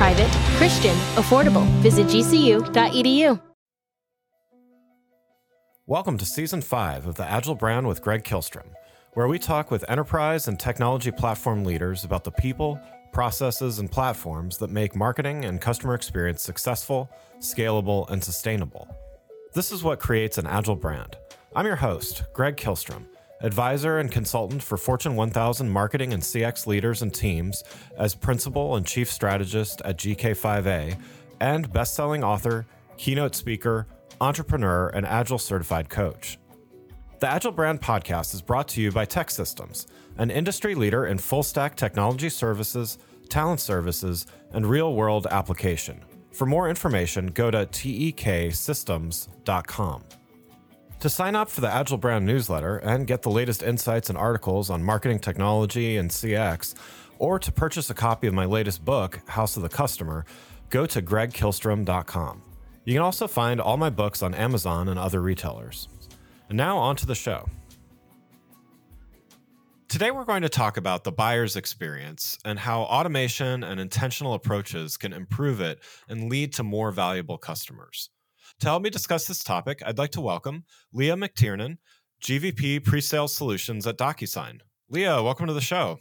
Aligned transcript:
Private, 0.00 0.30
Christian, 0.56 0.96
affordable. 1.16 1.66
Visit 1.82 2.06
gcu.edu. 2.06 3.38
Welcome 5.86 6.16
to 6.16 6.24
Season 6.24 6.62
5 6.62 7.06
of 7.06 7.16
the 7.16 7.26
Agile 7.26 7.54
Brand 7.54 7.86
with 7.86 8.00
Greg 8.00 8.24
Kihlstrom, 8.24 8.72
where 9.12 9.28
we 9.28 9.38
talk 9.38 9.70
with 9.70 9.84
enterprise 9.90 10.48
and 10.48 10.58
technology 10.58 11.10
platform 11.10 11.64
leaders 11.64 12.04
about 12.04 12.24
the 12.24 12.30
people, 12.30 12.80
processes, 13.12 13.78
and 13.78 13.92
platforms 13.92 14.56
that 14.56 14.70
make 14.70 14.96
marketing 14.96 15.44
and 15.44 15.60
customer 15.60 15.92
experience 15.92 16.40
successful, 16.40 17.10
scalable, 17.38 18.08
and 18.08 18.24
sustainable. 18.24 18.88
This 19.52 19.70
is 19.70 19.82
what 19.82 20.00
creates 20.00 20.38
an 20.38 20.46
Agile 20.46 20.76
brand. 20.76 21.18
I'm 21.54 21.66
your 21.66 21.76
host, 21.76 22.24
Greg 22.32 22.56
Kihlstrom, 22.56 23.04
advisor 23.40 23.98
and 23.98 24.10
consultant 24.10 24.62
for 24.62 24.76
Fortune 24.76 25.16
1000 25.16 25.68
marketing 25.68 26.12
and 26.12 26.22
CX 26.22 26.66
leaders 26.66 27.02
and 27.02 27.14
teams 27.14 27.64
as 27.96 28.14
principal 28.14 28.76
and 28.76 28.86
chief 28.86 29.10
strategist 29.10 29.80
at 29.82 29.98
GK5A, 29.98 30.98
and 31.40 31.72
best-selling 31.72 32.22
author, 32.22 32.66
keynote 32.96 33.34
speaker, 33.34 33.86
entrepreneur, 34.20 34.88
and 34.88 35.06
Agile 35.06 35.38
certified 35.38 35.88
coach. 35.88 36.38
The 37.20 37.28
Agile 37.28 37.52
Brand 37.52 37.80
podcast 37.80 38.34
is 38.34 38.42
brought 38.42 38.68
to 38.68 38.80
you 38.80 38.92
by 38.92 39.06
TEKsystems, 39.06 39.86
an 40.18 40.30
industry 40.30 40.74
leader 40.74 41.06
in 41.06 41.18
full 41.18 41.42
stack 41.42 41.76
technology 41.76 42.30
services, 42.30 42.98
talent 43.28 43.60
services, 43.60 44.26
and 44.52 44.66
real 44.66 44.94
world 44.94 45.26
application. 45.30 46.00
For 46.32 46.46
more 46.46 46.68
information, 46.68 47.28
go 47.28 47.50
to 47.50 47.66
teksystems.com. 47.66 50.04
To 51.00 51.08
sign 51.08 51.34
up 51.34 51.48
for 51.48 51.62
the 51.62 51.72
Agile 51.72 51.96
Brand 51.96 52.26
newsletter 52.26 52.76
and 52.76 53.06
get 53.06 53.22
the 53.22 53.30
latest 53.30 53.62
insights 53.62 54.10
and 54.10 54.18
articles 54.18 54.68
on 54.68 54.82
marketing 54.82 55.18
technology 55.18 55.96
and 55.96 56.10
CX, 56.10 56.74
or 57.18 57.38
to 57.38 57.50
purchase 57.50 57.88
a 57.88 57.94
copy 57.94 58.26
of 58.26 58.34
my 58.34 58.44
latest 58.44 58.84
book, 58.84 59.18
House 59.26 59.56
of 59.56 59.62
the 59.62 59.70
Customer, 59.70 60.26
go 60.68 60.84
to 60.84 61.00
gregkihlstrom.com. 61.00 62.42
You 62.84 62.92
can 62.92 63.02
also 63.02 63.26
find 63.26 63.62
all 63.62 63.78
my 63.78 63.88
books 63.88 64.22
on 64.22 64.34
Amazon 64.34 64.88
and 64.88 64.98
other 64.98 65.22
retailers. 65.22 65.88
And 66.50 66.58
now 66.58 66.76
on 66.76 66.96
to 66.96 67.06
the 67.06 67.14
show. 67.14 67.48
Today, 69.88 70.10
we're 70.10 70.26
going 70.26 70.42
to 70.42 70.50
talk 70.50 70.76
about 70.76 71.04
the 71.04 71.12
buyer's 71.12 71.56
experience 71.56 72.36
and 72.44 72.58
how 72.58 72.82
automation 72.82 73.64
and 73.64 73.80
intentional 73.80 74.34
approaches 74.34 74.98
can 74.98 75.14
improve 75.14 75.62
it 75.62 75.80
and 76.10 76.28
lead 76.28 76.52
to 76.52 76.62
more 76.62 76.90
valuable 76.90 77.38
customers. 77.38 78.10
To 78.60 78.66
help 78.66 78.82
me 78.82 78.90
discuss 78.90 79.26
this 79.26 79.42
topic, 79.42 79.82
I'd 79.86 79.96
like 79.96 80.10
to 80.10 80.20
welcome 80.20 80.64
Leah 80.92 81.16
McTiernan, 81.16 81.78
GVP 82.22 82.80
Presales 82.80 83.30
Solutions 83.30 83.86
at 83.86 83.96
DocuSign. 83.96 84.60
Leah, 84.90 85.22
welcome 85.22 85.46
to 85.46 85.54
the 85.54 85.62
show. 85.62 85.98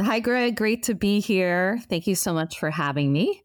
Hi, 0.00 0.20
Greg. 0.20 0.54
Great 0.54 0.84
to 0.84 0.94
be 0.94 1.18
here. 1.18 1.80
Thank 1.90 2.06
you 2.06 2.14
so 2.14 2.32
much 2.32 2.60
for 2.60 2.70
having 2.70 3.12
me. 3.12 3.42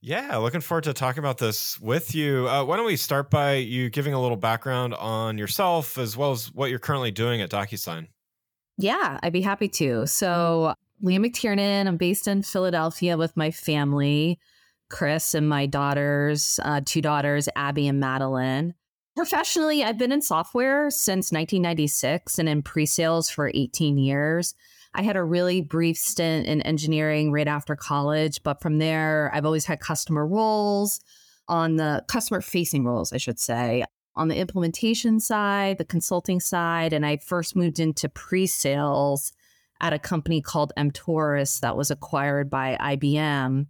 Yeah, 0.00 0.36
looking 0.38 0.60
forward 0.60 0.82
to 0.84 0.92
talking 0.92 1.20
about 1.20 1.38
this 1.38 1.78
with 1.78 2.12
you. 2.12 2.48
Uh, 2.48 2.64
why 2.64 2.76
don't 2.76 2.86
we 2.86 2.96
start 2.96 3.30
by 3.30 3.54
you 3.54 3.88
giving 3.88 4.14
a 4.14 4.20
little 4.20 4.36
background 4.36 4.94
on 4.94 5.38
yourself 5.38 5.96
as 5.96 6.16
well 6.16 6.32
as 6.32 6.52
what 6.52 6.70
you're 6.70 6.80
currently 6.80 7.12
doing 7.12 7.40
at 7.40 7.50
DocuSign? 7.50 8.08
Yeah, 8.78 9.20
I'd 9.22 9.32
be 9.32 9.42
happy 9.42 9.68
to. 9.68 10.08
So, 10.08 10.74
Leah 11.02 11.20
McTiernan, 11.20 11.86
I'm 11.86 11.98
based 11.98 12.26
in 12.26 12.42
Philadelphia 12.42 13.16
with 13.16 13.36
my 13.36 13.52
family, 13.52 14.40
Chris 14.92 15.34
and 15.34 15.48
my 15.48 15.66
daughters, 15.66 16.60
uh, 16.62 16.80
two 16.84 17.02
daughters, 17.02 17.48
Abby 17.56 17.88
and 17.88 17.98
Madeline. 17.98 18.74
Professionally, 19.16 19.82
I've 19.82 19.98
been 19.98 20.12
in 20.12 20.22
software 20.22 20.90
since 20.90 21.32
1996 21.32 22.38
and 22.38 22.48
in 22.48 22.62
pre 22.62 22.86
sales 22.86 23.28
for 23.28 23.50
18 23.52 23.98
years. 23.98 24.54
I 24.94 25.02
had 25.02 25.16
a 25.16 25.24
really 25.24 25.62
brief 25.62 25.96
stint 25.96 26.46
in 26.46 26.60
engineering 26.62 27.32
right 27.32 27.48
after 27.48 27.74
college, 27.74 28.42
but 28.42 28.60
from 28.60 28.78
there, 28.78 29.30
I've 29.34 29.46
always 29.46 29.64
had 29.64 29.80
customer 29.80 30.26
roles 30.26 31.00
on 31.48 31.76
the 31.76 32.04
customer 32.08 32.42
facing 32.42 32.84
roles, 32.84 33.12
I 33.12 33.16
should 33.16 33.40
say, 33.40 33.84
on 34.14 34.28
the 34.28 34.36
implementation 34.36 35.18
side, 35.18 35.78
the 35.78 35.84
consulting 35.84 36.40
side. 36.40 36.92
And 36.92 37.04
I 37.04 37.16
first 37.16 37.56
moved 37.56 37.80
into 37.80 38.08
pre 38.08 38.46
sales 38.46 39.32
at 39.80 39.92
a 39.92 39.98
company 39.98 40.40
called 40.42 40.72
Emptoris 40.76 41.60
that 41.60 41.76
was 41.76 41.90
acquired 41.90 42.50
by 42.50 42.76
IBM. 42.78 43.66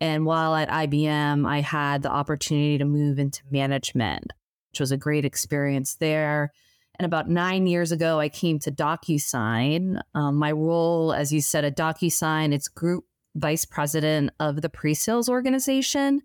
And 0.00 0.26
while 0.26 0.54
at 0.54 0.68
IBM, 0.68 1.48
I 1.48 1.60
had 1.60 2.02
the 2.02 2.10
opportunity 2.10 2.78
to 2.78 2.84
move 2.84 3.18
into 3.18 3.42
management, 3.50 4.32
which 4.70 4.80
was 4.80 4.92
a 4.92 4.96
great 4.96 5.24
experience 5.24 5.94
there. 5.96 6.52
And 6.98 7.06
about 7.06 7.28
nine 7.28 7.66
years 7.66 7.92
ago, 7.92 8.18
I 8.18 8.28
came 8.28 8.58
to 8.60 8.72
DocuSign. 8.72 10.00
Um, 10.14 10.36
my 10.36 10.52
role, 10.52 11.12
as 11.12 11.32
you 11.32 11.40
said, 11.40 11.64
at 11.64 11.76
DocuSign, 11.76 12.54
it's 12.54 12.68
group 12.68 13.04
vice 13.34 13.66
president 13.66 14.30
of 14.40 14.62
the 14.62 14.68
pre-sales 14.68 15.28
organization. 15.28 16.22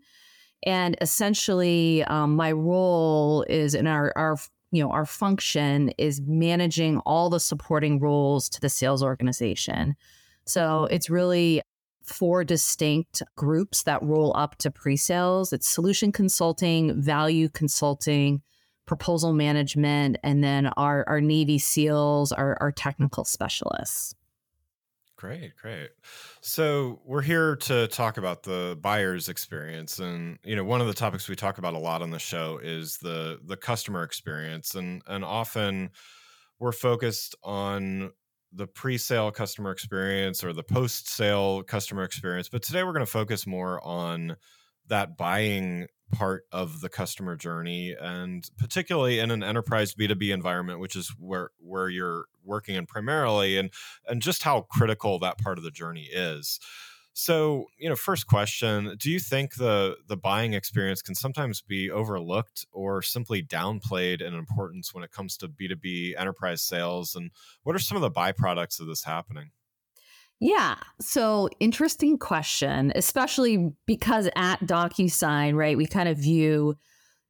And 0.65 0.95
essentially, 1.01 2.03
um, 2.05 2.35
my 2.35 2.51
role 2.51 3.43
is 3.49 3.75
in 3.75 3.87
our, 3.87 4.13
our 4.15 4.37
you 4.71 4.81
know 4.81 4.91
our 4.91 5.05
function 5.05 5.89
is 5.97 6.21
managing 6.21 6.99
all 6.99 7.29
the 7.29 7.39
supporting 7.39 7.99
roles 7.99 8.47
to 8.49 8.61
the 8.61 8.69
sales 8.69 9.03
organization. 9.03 9.95
So 10.45 10.85
it's 10.85 11.09
really 11.09 11.61
four 12.03 12.43
distinct 12.43 13.21
groups 13.35 13.83
that 13.83 14.01
roll 14.01 14.35
up 14.35 14.57
to 14.57 14.71
pre-sales. 14.71 15.53
It's 15.53 15.67
solution 15.67 16.11
consulting, 16.11 17.01
value 17.01 17.49
consulting, 17.49 18.41
proposal 18.85 19.33
management, 19.33 20.17
and 20.23 20.43
then 20.43 20.67
our, 20.77 21.03
our 21.07 21.21
Navy 21.21 21.57
SEALs, 21.57 22.31
our, 22.31 22.57
our 22.59 22.71
technical 22.71 23.23
specialists. 23.23 24.15
Great, 25.21 25.55
great. 25.55 25.91
So 26.41 26.99
we're 27.05 27.21
here 27.21 27.55
to 27.57 27.87
talk 27.87 28.17
about 28.17 28.41
the 28.41 28.75
buyer's 28.81 29.29
experience, 29.29 29.99
and 29.99 30.39
you 30.43 30.55
know, 30.55 30.63
one 30.63 30.81
of 30.81 30.87
the 30.87 30.95
topics 30.95 31.29
we 31.29 31.35
talk 31.35 31.59
about 31.59 31.75
a 31.75 31.77
lot 31.77 32.01
on 32.01 32.09
the 32.09 32.17
show 32.17 32.59
is 32.61 32.97
the 32.97 33.39
the 33.45 33.55
customer 33.55 34.01
experience, 34.01 34.73
and 34.73 35.03
and 35.05 35.23
often 35.23 35.91
we're 36.57 36.71
focused 36.71 37.35
on 37.43 38.11
the 38.53 38.67
pre-sale 38.67 39.31
customer 39.31 39.71
experience 39.71 40.43
or 40.43 40.53
the 40.53 40.63
post-sale 40.63 41.63
customer 41.63 42.03
experience, 42.03 42.49
but 42.49 42.61
today 42.61 42.83
we're 42.83 42.93
going 42.93 43.05
to 43.05 43.11
focus 43.11 43.47
more 43.47 43.85
on 43.85 44.35
that 44.87 45.17
buying 45.17 45.87
part 46.11 46.43
of 46.51 46.81
the 46.81 46.89
customer 46.89 47.35
journey 47.35 47.95
and 47.99 48.49
particularly 48.57 49.19
in 49.19 49.31
an 49.31 49.41
enterprise 49.41 49.93
b2b 49.95 50.33
environment 50.33 50.79
which 50.79 50.95
is 50.95 51.15
where 51.17 51.51
where 51.57 51.87
you're 51.87 52.25
working 52.43 52.75
in 52.75 52.85
primarily 52.85 53.57
and 53.57 53.71
and 54.07 54.21
just 54.21 54.43
how 54.43 54.67
critical 54.69 55.17
that 55.19 55.37
part 55.37 55.57
of 55.57 55.63
the 55.63 55.71
journey 55.71 56.09
is 56.11 56.59
so 57.13 57.65
you 57.77 57.89
know 57.89 57.95
first 57.95 58.27
question 58.27 58.95
do 58.97 59.09
you 59.11 59.19
think 59.19 59.55
the 59.55 59.97
the 60.07 60.17
buying 60.17 60.53
experience 60.53 61.01
can 61.01 61.15
sometimes 61.15 61.61
be 61.61 61.89
overlooked 61.91 62.65
or 62.71 63.01
simply 63.01 63.43
downplayed 63.43 64.21
in 64.21 64.33
importance 64.33 64.93
when 64.93 65.03
it 65.03 65.11
comes 65.11 65.35
to 65.35 65.47
b2b 65.47 66.13
enterprise 66.17 66.61
sales 66.61 67.15
and 67.15 67.31
what 67.63 67.75
are 67.75 67.79
some 67.79 67.97
of 67.97 68.01
the 68.01 68.11
byproducts 68.11 68.79
of 68.79 68.87
this 68.87 69.03
happening 69.03 69.51
yeah. 70.43 70.77
So 70.99 71.49
interesting 71.59 72.17
question, 72.17 72.91
especially 72.95 73.73
because 73.85 74.27
at 74.35 74.59
DocuSign, 74.61 75.53
right, 75.53 75.77
we 75.77 75.85
kind 75.85 76.09
of 76.09 76.17
view 76.17 76.75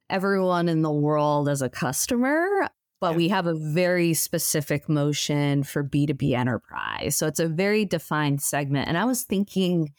everyone 0.08 0.66
in 0.66 0.80
the 0.80 0.90
world 0.90 1.46
as 1.46 1.60
a 1.60 1.68
customer, 1.68 2.70
but 3.02 3.10
yeah. 3.10 3.16
we 3.16 3.28
have 3.28 3.48
a 3.48 3.54
very 3.54 4.14
specific 4.14 4.88
motion 4.88 5.64
for 5.64 5.82
B2B 5.82 6.34
enterprise. 6.34 7.16
So 7.16 7.26
it's 7.26 7.40
a 7.40 7.48
very 7.48 7.84
defined 7.84 8.40
segment. 8.40 8.86
And 8.86 8.96
I 8.96 9.04
was 9.06 9.24
thinking 9.24 9.92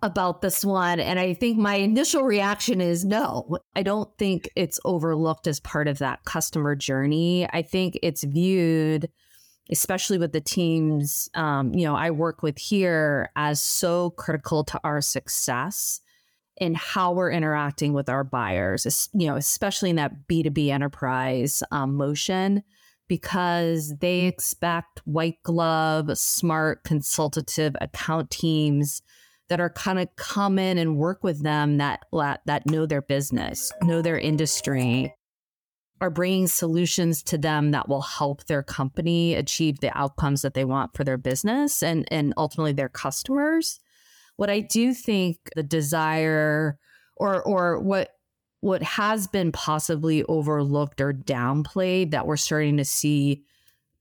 about 0.00 0.42
this 0.42 0.64
one. 0.64 1.00
And 1.00 1.18
I 1.18 1.34
think 1.34 1.58
my 1.58 1.74
initial 1.74 2.22
reaction 2.22 2.80
is 2.80 3.04
no, 3.04 3.58
I 3.74 3.82
don't 3.82 4.08
think 4.16 4.48
it's 4.54 4.78
overlooked 4.84 5.48
as 5.48 5.58
part 5.58 5.88
of 5.88 5.98
that 5.98 6.24
customer 6.24 6.76
journey. 6.76 7.48
I 7.52 7.62
think 7.62 7.98
it's 8.00 8.22
viewed, 8.22 9.10
especially 9.68 10.18
with 10.18 10.30
the 10.30 10.40
teams, 10.40 11.28
um, 11.34 11.74
you 11.74 11.84
know, 11.84 11.96
I 11.96 12.12
work 12.12 12.44
with 12.44 12.58
here 12.58 13.28
as 13.34 13.60
so 13.60 14.10
critical 14.10 14.62
to 14.66 14.80
our 14.84 15.00
success 15.00 16.00
in 16.58 16.74
how 16.74 17.12
we're 17.12 17.30
interacting 17.30 17.92
with 17.92 18.08
our 18.08 18.24
buyers, 18.24 19.08
you 19.14 19.26
know, 19.26 19.36
especially 19.36 19.90
in 19.90 19.96
that 19.96 20.28
B2B 20.28 20.68
enterprise 20.68 21.62
um, 21.70 21.94
motion 21.94 22.62
because 23.08 23.94
they 23.98 24.20
expect 24.20 25.00
white 25.04 25.42
glove, 25.42 26.16
smart, 26.16 26.84
consultative 26.84 27.74
account 27.80 28.30
teams 28.30 29.02
that 29.48 29.60
are 29.60 29.70
kind 29.70 29.98
of 29.98 30.08
come 30.16 30.58
in 30.58 30.78
and 30.78 30.96
work 30.96 31.22
with 31.22 31.42
them 31.42 31.76
that 31.78 32.06
that 32.46 32.66
know 32.66 32.86
their 32.86 33.02
business, 33.02 33.70
know 33.82 34.00
their 34.00 34.18
industry, 34.18 35.14
are 36.00 36.10
bringing 36.10 36.46
solutions 36.46 37.22
to 37.22 37.38
them 37.38 37.70
that 37.72 37.88
will 37.88 38.02
help 38.02 38.44
their 38.44 38.62
company 38.62 39.34
achieve 39.34 39.80
the 39.80 39.96
outcomes 39.96 40.42
that 40.42 40.54
they 40.54 40.64
want 40.64 40.96
for 40.96 41.04
their 41.04 41.18
business 41.18 41.82
and 41.82 42.08
and 42.10 42.32
ultimately 42.36 42.72
their 42.72 42.88
customers. 42.88 43.78
What 44.36 44.50
I 44.50 44.60
do 44.60 44.94
think 44.94 45.38
the 45.54 45.62
desire 45.62 46.78
or 47.16 47.42
or 47.42 47.80
what 47.80 48.10
what 48.60 48.82
has 48.82 49.26
been 49.26 49.50
possibly 49.50 50.22
overlooked 50.24 51.00
or 51.00 51.12
downplayed 51.12 52.12
that 52.12 52.26
we're 52.26 52.36
starting 52.36 52.76
to 52.76 52.84
see 52.84 53.42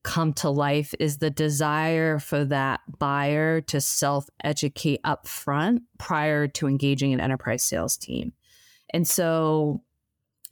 come 0.03 0.33
to 0.33 0.49
life 0.49 0.93
is 0.99 1.17
the 1.17 1.29
desire 1.29 2.19
for 2.19 2.45
that 2.45 2.79
buyer 2.97 3.61
to 3.61 3.81
self 3.81 4.29
educate 4.43 5.01
up 5.03 5.27
front 5.27 5.83
prior 5.97 6.47
to 6.47 6.67
engaging 6.67 7.13
an 7.13 7.19
enterprise 7.19 7.63
sales 7.63 7.97
team. 7.97 8.33
And 8.93 9.07
so 9.07 9.81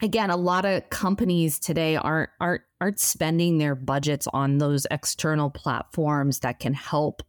again, 0.01 0.29
a 0.29 0.37
lot 0.37 0.65
of 0.65 0.89
companies 0.89 1.59
today 1.59 1.95
aren't 1.95 2.29
aren't 2.39 2.61
aren't 2.81 2.99
spending 2.99 3.57
their 3.57 3.75
budgets 3.75 4.27
on 4.33 4.57
those 4.57 4.87
external 4.89 5.49
platforms 5.49 6.39
that 6.39 6.59
can 6.59 6.73
help 6.73 7.23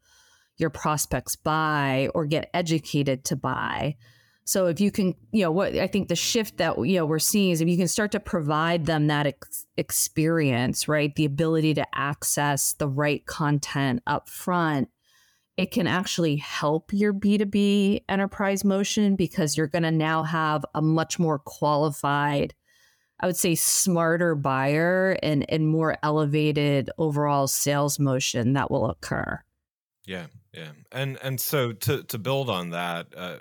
your 0.61 0.71
prospects 0.71 1.37
buy 1.37 2.09
or 2.15 2.27
get 2.27 2.51
educated 2.55 3.25
to 3.25 3.37
buy. 3.37 3.97
So 4.45 4.67
if 4.67 4.81
you 4.81 4.91
can, 4.91 5.15
you 5.33 5.43
know, 5.43 5.53
what 5.53 5.77
I 5.77 5.87
think 5.87 6.09
the 6.09 6.17
shift 6.17 6.59
that 6.59 6.77
you 6.79 6.97
know 6.97 7.07
we're 7.07 7.19
seeing 7.19 7.51
is 7.51 7.61
if 7.61 7.69
you 7.69 7.77
can 7.77 7.89
start 7.89 8.13
to 8.13 8.21
provide 8.21 8.87
them 8.87 9.07
that 9.07 9.27
ex- 9.27 9.67
experience, 9.77 10.89
right, 10.89 11.15
the 11.15 11.25
ability 11.25 11.75
to 11.75 11.87
access 11.95 12.73
the 12.73 12.89
right 12.89 13.25
content 13.27 14.03
up 14.07 14.29
front, 14.29 14.89
it 15.57 15.71
can 15.71 15.87
actually 15.87 16.37
help 16.37 16.93
your 16.93 17.15
B2B 17.15 18.05
enterprise 18.09 18.65
motion 18.65 19.15
because 19.15 19.57
you're 19.57 19.67
going 19.67 19.85
to 19.85 19.91
now 19.91 20.25
have 20.25 20.65
a 20.75 20.83
much 20.83 21.19
more 21.19 21.39
qualified 21.39 22.55
I 23.21 23.27
would 23.27 23.37
say 23.37 23.55
smarter 23.55 24.35
buyer 24.35 25.19
and 25.23 25.45
and 25.51 25.69
more 25.69 25.97
elevated 26.03 26.91
overall 26.97 27.47
sales 27.47 27.99
motion 27.99 28.55
that 28.55 28.71
will 28.71 28.89
occur. 28.89 29.43
Yeah, 30.11 30.27
yeah, 30.53 30.73
and 30.91 31.19
and 31.23 31.41
so 31.41 31.73
to 31.73 32.03
to 32.03 32.19
build 32.19 32.51
on 32.51 32.71
that, 32.71 33.07
uh, 33.17 33.39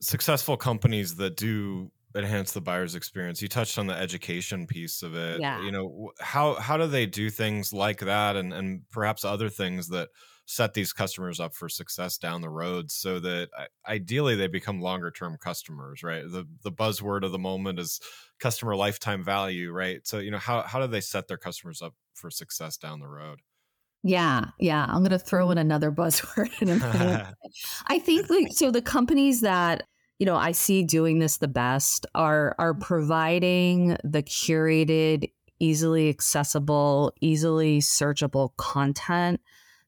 successful 0.00 0.56
companies 0.56 1.16
that 1.16 1.36
do 1.36 1.90
enhance 2.16 2.52
the 2.52 2.60
buyer's 2.60 2.94
experience 2.94 3.42
you 3.42 3.48
touched 3.48 3.76
on 3.76 3.88
the 3.88 3.94
education 3.94 4.68
piece 4.68 5.02
of 5.02 5.16
it 5.16 5.40
yeah. 5.40 5.60
you 5.62 5.72
know 5.72 6.12
how 6.20 6.54
how 6.54 6.76
do 6.76 6.86
they 6.86 7.06
do 7.06 7.28
things 7.28 7.72
like 7.72 7.98
that 7.98 8.36
and 8.36 8.52
and 8.52 8.82
perhaps 8.92 9.24
other 9.24 9.48
things 9.48 9.88
that 9.88 10.10
set 10.46 10.74
these 10.74 10.92
customers 10.92 11.40
up 11.40 11.54
for 11.54 11.68
success 11.68 12.18
down 12.18 12.40
the 12.40 12.50
road 12.50 12.90
so 12.90 13.18
that 13.18 13.48
ideally 13.88 14.36
they 14.36 14.46
become 14.46 14.80
longer 14.80 15.10
term 15.10 15.36
customers 15.40 16.02
right? 16.02 16.24
The 16.30 16.46
the 16.62 16.72
buzzword 16.72 17.24
of 17.24 17.32
the 17.32 17.38
moment 17.38 17.78
is 17.78 18.00
customer 18.38 18.76
lifetime 18.76 19.24
value 19.24 19.72
right? 19.72 20.06
So 20.06 20.18
you 20.18 20.30
know 20.30 20.38
how 20.38 20.62
how 20.62 20.80
do 20.80 20.86
they 20.86 21.00
set 21.00 21.28
their 21.28 21.38
customers 21.38 21.80
up 21.80 21.94
for 22.14 22.30
success 22.30 22.76
down 22.76 23.00
the 23.00 23.08
road 23.08 23.40
yeah, 24.06 24.50
yeah. 24.60 24.84
I'm 24.86 24.98
going 24.98 25.10
to 25.10 25.18
throw 25.18 25.50
in 25.50 25.56
another 25.56 25.90
buzzword 25.90 26.60
in 26.60 26.68
a 26.68 26.76
minute. 26.76 27.26
I 27.86 27.98
think 27.98 28.28
like, 28.28 28.48
so. 28.52 28.70
The 28.70 28.82
companies 28.82 29.40
that 29.40 29.84
you 30.18 30.26
know 30.26 30.36
I 30.36 30.52
see 30.52 30.82
doing 30.82 31.18
this 31.18 31.38
the 31.38 31.48
best 31.48 32.04
are 32.14 32.54
are 32.58 32.74
mm-hmm. 32.74 32.82
providing 32.82 33.96
the 34.04 34.22
curated, 34.22 35.30
easily 35.58 36.10
accessible, 36.10 37.14
easily 37.22 37.80
searchable 37.80 38.50
content 38.58 39.40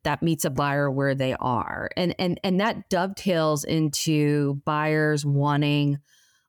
that 0.04 0.22
meets 0.22 0.46
a 0.46 0.50
buyer 0.50 0.90
where 0.90 1.14
they 1.14 1.34
are, 1.34 1.90
and 1.94 2.14
and 2.18 2.40
and 2.42 2.58
that 2.58 2.88
dovetails 2.88 3.64
into 3.64 4.62
buyers 4.64 5.26
wanting 5.26 5.98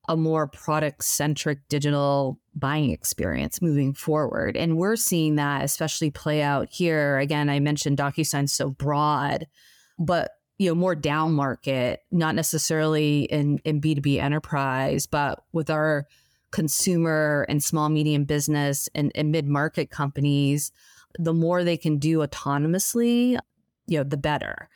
a 0.07 0.15
more 0.15 0.47
product 0.47 1.03
centric 1.03 1.67
digital 1.67 2.39
buying 2.59 2.91
experience 2.91 3.61
moving 3.61 3.93
forward. 3.93 4.57
And 4.57 4.77
we're 4.77 4.95
seeing 4.95 5.35
that 5.35 5.63
especially 5.63 6.11
play 6.11 6.41
out 6.41 6.69
here. 6.71 7.17
Again, 7.17 7.49
I 7.49 7.59
mentioned 7.59 7.97
DocuSign 7.97 8.49
so 8.49 8.69
broad, 8.69 9.47
but 9.99 10.31
you 10.57 10.69
know 10.69 10.75
more 10.75 10.95
down 10.95 11.33
market 11.33 12.01
not 12.11 12.35
necessarily 12.35 13.23
in 13.23 13.59
in 13.63 13.79
b2b 13.79 14.19
enterprise 14.19 15.05
but 15.05 15.43
with 15.53 15.69
our 15.69 16.07
consumer 16.51 17.45
and 17.49 17.63
small 17.63 17.89
medium 17.89 18.23
business 18.23 18.89
and, 18.95 19.11
and 19.15 19.31
mid-market 19.31 19.89
companies 19.89 20.71
the 21.19 21.33
more 21.33 21.63
they 21.63 21.77
can 21.77 21.97
do 21.97 22.19
autonomously 22.19 23.37
you 23.85 23.97
know 23.97 24.03
the 24.03 24.17
better 24.17 24.69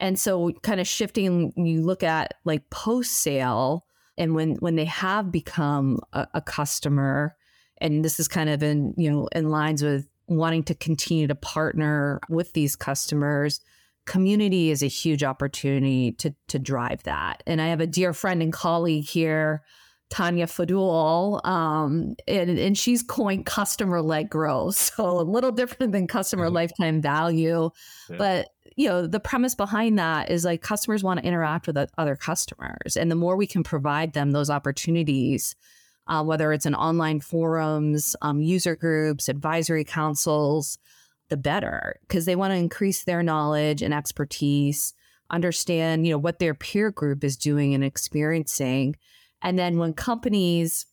and 0.00 0.18
so 0.18 0.52
kind 0.62 0.80
of 0.80 0.86
shifting 0.86 1.52
you 1.56 1.82
look 1.82 2.02
at 2.02 2.34
like 2.44 2.68
post 2.70 3.12
sale 3.12 3.84
and 4.18 4.34
when 4.34 4.56
when 4.56 4.76
they 4.76 4.84
have 4.84 5.32
become 5.32 5.98
a, 6.12 6.26
a 6.34 6.40
customer 6.42 7.34
and 7.78 8.04
this 8.04 8.20
is 8.20 8.28
kind 8.28 8.50
of 8.50 8.62
in 8.62 8.92
you 8.96 9.10
know 9.10 9.28
in 9.34 9.48
lines 9.48 9.82
with 9.82 10.08
wanting 10.26 10.62
to 10.64 10.74
continue 10.74 11.26
to 11.26 11.34
partner 11.34 12.20
with 12.28 12.52
these 12.52 12.76
customers 12.76 13.60
community 14.08 14.70
is 14.70 14.82
a 14.82 14.86
huge 14.86 15.22
opportunity 15.22 16.12
to 16.12 16.34
to 16.48 16.58
drive 16.58 17.02
that. 17.04 17.42
And 17.46 17.60
I 17.60 17.68
have 17.68 17.80
a 17.80 17.86
dear 17.86 18.12
friend 18.12 18.42
and 18.42 18.52
colleague 18.52 19.04
here, 19.04 19.62
Tanya 20.10 20.46
Fadul, 20.46 21.44
um, 21.46 22.14
and, 22.26 22.58
and 22.58 22.78
she's 22.78 23.02
coined 23.02 23.46
customer 23.46 24.00
led 24.02 24.30
growth. 24.30 24.92
So 24.98 25.20
a 25.20 25.22
little 25.22 25.52
different 25.52 25.92
than 25.92 26.06
customer 26.06 26.46
mm-hmm. 26.46 26.54
lifetime 26.54 27.00
value. 27.00 27.70
Yeah. 28.10 28.16
But 28.16 28.48
you 28.76 28.88
know, 28.88 29.06
the 29.06 29.20
premise 29.20 29.54
behind 29.54 29.98
that 29.98 30.30
is 30.30 30.44
like 30.44 30.62
customers 30.62 31.02
want 31.02 31.20
to 31.20 31.26
interact 31.26 31.66
with 31.66 31.76
other 31.98 32.14
customers. 32.14 32.96
And 32.96 33.10
the 33.10 33.16
more 33.16 33.36
we 33.36 33.46
can 33.46 33.64
provide 33.64 34.12
them 34.12 34.30
those 34.30 34.50
opportunities, 34.50 35.56
uh, 36.06 36.22
whether 36.22 36.52
it's 36.52 36.64
in 36.64 36.76
online 36.76 37.20
forums, 37.20 38.14
um, 38.22 38.40
user 38.40 38.76
groups, 38.76 39.28
advisory 39.28 39.84
councils, 39.84 40.78
the 41.28 41.36
better 41.36 41.98
because 42.02 42.24
they 42.24 42.36
want 42.36 42.52
to 42.52 42.56
increase 42.56 43.04
their 43.04 43.22
knowledge 43.22 43.82
and 43.82 43.92
expertise, 43.92 44.94
understand, 45.30 46.06
you 46.06 46.12
know, 46.12 46.18
what 46.18 46.38
their 46.38 46.54
peer 46.54 46.90
group 46.90 47.24
is 47.24 47.36
doing 47.36 47.74
and 47.74 47.84
experiencing. 47.84 48.96
And 49.42 49.58
then 49.58 49.78
when 49.78 49.94
companies, 49.94 50.86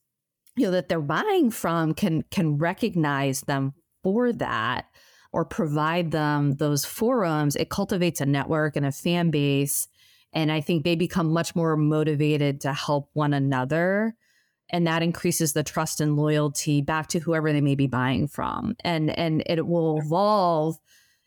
you 0.56 0.66
know, 0.66 0.72
that 0.72 0.90
they're 0.90 1.02
buying 1.02 1.52
from 1.52 1.94
can 1.94 2.24
can 2.32 2.58
recognize 2.58 3.42
them 3.42 3.74
for 4.04 4.32
that 4.34 4.86
or 5.32 5.44
provide 5.44 6.12
them 6.12 6.54
those 6.54 6.86
forums, 6.86 7.56
it 7.56 7.70
cultivates 7.70 8.22
a 8.22 8.25
network 8.25 8.75
and 8.75 8.86
a 8.86 8.92
fan 8.92 9.32
base. 9.32 9.88
And 10.32 10.52
I 10.52 10.62
think 10.62 10.84
they 10.84 10.96
become 10.96 11.32
much 11.32 11.56
more 11.56 11.75
motivated 11.75 12.62
to 12.62 12.74
help 12.74 13.10
one 13.14 13.34
another. 13.34 14.16
And 14.70 14.88
that 14.88 15.04
increases 15.04 15.54
the 15.54 15.64
trust 15.64 16.02
and 16.02 16.16
loyalty 16.16 16.82
back 16.82 17.08
to 17.08 17.20
whoever 17.20 17.52
they 17.52 17.62
may 17.62 17.75
be 17.75 17.88
buying 17.88 18.28
from. 18.28 18.75
And 18.84 19.10
and 19.18 19.44
it 19.46 19.66
will 19.66 20.00
evolve. 20.00 20.78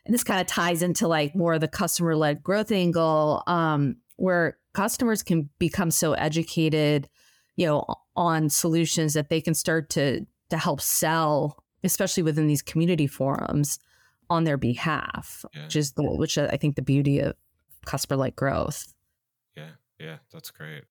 And 0.05 0.15
this 0.15 0.25
kind 0.25 0.41
of 0.41 0.47
ties 0.47 0.83
into 0.83 1.07
like 1.07 1.35
more 1.35 1.55
of 1.55 1.61
the 1.61 1.69
customer 1.69 2.17
led 2.17 2.43
growth 2.43 2.73
angle 2.73 3.43
um, 3.47 3.97
where 4.17 4.59
customers 4.79 5.25
can 5.25 5.51
become 5.59 5.91
so 5.91 6.13
educated 6.13 7.09
you 7.57 7.67
know 7.67 7.85
on 8.15 8.49
solutions 8.49 9.13
that 9.13 9.29
they 9.29 9.41
can 9.41 9.53
start 9.53 9.91
to 9.91 10.25
to 10.51 10.57
help 10.57 10.81
sell 10.81 11.57
especially 11.83 12.23
within 12.23 12.47
these 12.47 12.63
community 12.63 13.09
forums 13.09 13.81
on 14.31 14.45
their 14.45 14.57
behalf 14.57 15.45
yeah. 15.53 15.65
which 15.65 15.75
is 15.75 15.93
the 15.93 16.03
which 16.05 16.39
i 16.39 16.57
think 16.57 16.77
the 16.77 16.83
beauty 16.83 17.19
of 17.19 17.35
customer 17.87 18.17
like 18.17 18.37
growth 18.37 18.95
yeah 19.57 19.71
yeah 19.99 20.19
that's 20.33 20.53
great 20.53 20.85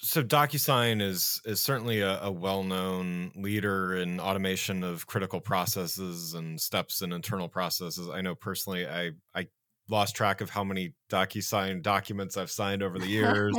so 0.00 0.24
DocuSign 0.24 1.00
is 1.00 1.40
is 1.44 1.60
certainly 1.60 2.00
a, 2.00 2.20
a 2.20 2.32
well-known 2.32 3.30
leader 3.36 3.94
in 3.94 4.18
automation 4.18 4.82
of 4.82 5.06
critical 5.06 5.40
processes 5.40 6.34
and 6.34 6.60
steps 6.60 7.00
in 7.00 7.12
internal 7.12 7.48
processes. 7.48 8.10
I 8.12 8.20
know 8.20 8.34
personally, 8.34 8.88
I 8.88 9.12
I 9.36 9.46
lost 9.88 10.16
track 10.16 10.40
of 10.40 10.50
how 10.50 10.64
many 10.64 10.94
DocuSign 11.10 11.82
documents 11.82 12.36
I've 12.36 12.50
signed 12.50 12.82
over 12.82 12.98
the 12.98 13.06
years. 13.08 13.54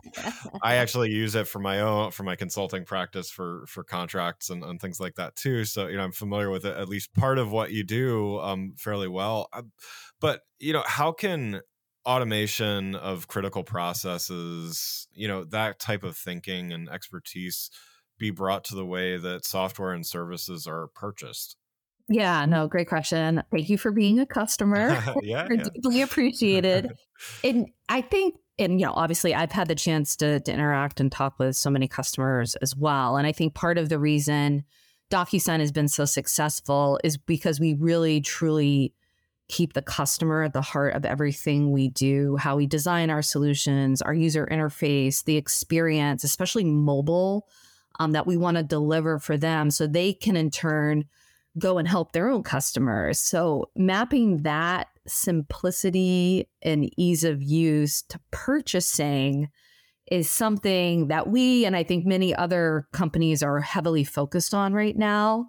I 0.62 0.75
actually 0.75 1.12
use 1.12 1.36
it 1.36 1.48
for 1.48 1.60
my 1.60 1.82
own 1.82 2.12
for 2.12 2.24
my 2.24 2.36
consulting 2.36 2.86
practice 2.86 3.29
for 3.29 3.65
for 3.67 3.84
contracts 3.84 4.50
and, 4.50 4.63
and 4.63 4.79
things 4.79 5.00
like 5.00 5.15
that 5.15 5.36
too. 5.36 5.65
So 5.65 5.88
you 5.88 5.98
know 5.98 6.03
I'm 6.03 6.12
familiar 6.12 6.50
with 6.50 6.65
it, 6.65 6.75
at 6.75 6.89
least 6.89 7.13
part 7.13 7.38
of 7.38 7.51
what 7.51 7.72
you 7.72 7.84
do 7.84 8.39
um, 8.39 8.74
fairly 8.77 9.08
well. 9.08 9.50
Uh, 9.53 9.63
but 10.20 10.41
you 10.60 10.74
know 10.74 10.84
how 10.86 11.12
can 11.12 11.62
automation 12.05 12.96
of 12.96 13.27
critical 13.27 13.63
processes, 13.63 15.08
you 15.13 15.27
know, 15.27 15.44
that 15.44 15.79
type 15.79 16.03
of 16.03 16.15
thinking 16.15 16.72
and 16.72 16.89
expertise 16.89 17.70
be 18.17 18.29
brought 18.29 18.63
to 18.63 18.75
the 18.75 18.86
way 18.86 19.17
that 19.17 19.46
software 19.46 19.91
and 19.91 20.05
services 20.05 20.67
are 20.67 20.88
purchased? 20.88 21.58
Yeah, 22.07 22.45
no, 22.45 22.67
great 22.67 22.88
question. 22.88 23.43
Thank 23.51 23.69
you 23.69 23.77
for 23.77 23.91
being 23.91 24.19
a 24.19 24.25
customer. 24.25 24.89
yeah, 25.24 25.47
yeah. 25.50 25.63
deeply 25.63 26.01
appreciated. 26.01 26.91
and 27.43 27.67
I 27.89 28.01
think, 28.01 28.35
and 28.59 28.79
you 28.79 28.85
know, 28.85 28.93
obviously, 28.95 29.33
I've 29.33 29.51
had 29.51 29.67
the 29.67 29.75
chance 29.75 30.15
to, 30.17 30.39
to 30.39 30.53
interact 30.53 31.00
and 31.00 31.12
talk 31.12 31.39
with 31.39 31.55
so 31.55 31.69
many 31.69 31.88
customers 31.88 32.55
as 32.55 32.75
well. 32.75 33.17
And 33.17 33.27
I 33.27 33.31
think 33.31 33.53
part 33.53 33.77
of 33.77 33.89
the 33.89 34.00
reason 34.00 34.63
DocuSign 35.12 35.59
has 35.59 35.71
been 35.71 35.88
so 35.88 36.05
successful 36.05 37.00
is 37.03 37.17
because 37.17 37.59
we 37.59 37.74
really, 37.74 38.21
truly 38.21 38.93
keep 39.47 39.74
the 39.74 39.81
customer 39.81 40.43
at 40.43 40.53
the 40.53 40.62
heart 40.62 40.95
of 40.95 41.05
everything 41.05 41.71
we 41.71 41.89
do, 41.89 42.35
how 42.38 42.55
we 42.55 42.65
design 42.65 43.09
our 43.12 43.21
solutions, 43.21 44.01
our 44.01 44.13
user 44.13 44.47
interface, 44.51 45.24
the 45.24 45.38
experience, 45.38 46.24
especially 46.24 46.63
mobile, 46.63 47.47
um, 48.00 48.12
that 48.13 48.25
we 48.25 48.38
want 48.38 48.57
to 48.57 48.63
deliver 48.63 49.19
for 49.19 49.38
them 49.38 49.69
so 49.69 49.85
they 49.85 50.13
can 50.13 50.35
in 50.35 50.50
turn 50.50 51.05
go 51.57 51.77
and 51.77 51.88
help 51.88 52.12
their 52.12 52.29
own 52.29 52.43
customers. 52.43 53.19
So 53.19 53.69
mapping 53.75 54.43
that 54.43 54.88
simplicity 55.07 56.50
and 56.62 56.89
ease 56.97 57.24
of 57.24 57.41
use 57.41 58.01
to 58.03 58.19
purchasing 58.31 59.50
is 60.12 60.29
something 60.29 61.07
that 61.07 61.27
we 61.29 61.65
and 61.65 61.75
I 61.75 61.83
think 61.83 62.05
many 62.05 62.35
other 62.35 62.88
companies 62.91 63.41
are 63.41 63.59
heavily 63.59 64.03
focused 64.03 64.53
on 64.53 64.74
right 64.74 64.95
now. 64.95 65.47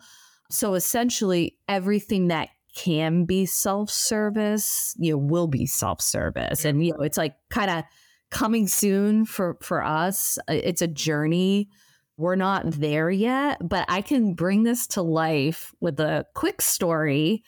So 0.50 0.75
essentially 0.75 1.58
everything 1.68 2.28
that 2.28 2.50
can 2.75 3.25
be 3.25 3.46
self-service, 3.46 4.94
you 4.98 5.12
know, 5.12 5.18
will 5.18 5.46
be 5.46 5.66
self-service. 5.66 6.64
And 6.64 6.84
you 6.84 6.92
know, 6.92 7.00
it's 7.00 7.18
like 7.18 7.34
kind 7.50 7.70
of 7.70 7.84
coming 8.30 8.68
soon 8.68 9.25
for 9.25 9.56
for 9.60 9.82
us. 9.82 10.38
It's 10.48 10.82
a 10.82 10.86
journey. 10.86 11.68
We're 12.16 12.37
not 12.37 12.70
there 12.70 13.11
yet, 13.11 13.58
but 13.66 13.85
I 13.88 14.00
can 14.00 14.35
bring 14.35 14.62
this 14.62 14.87
to 14.88 15.02
life 15.02 15.75
with 15.80 16.00
a 16.00 16.26
quick 16.35 16.62
story. 16.62 17.44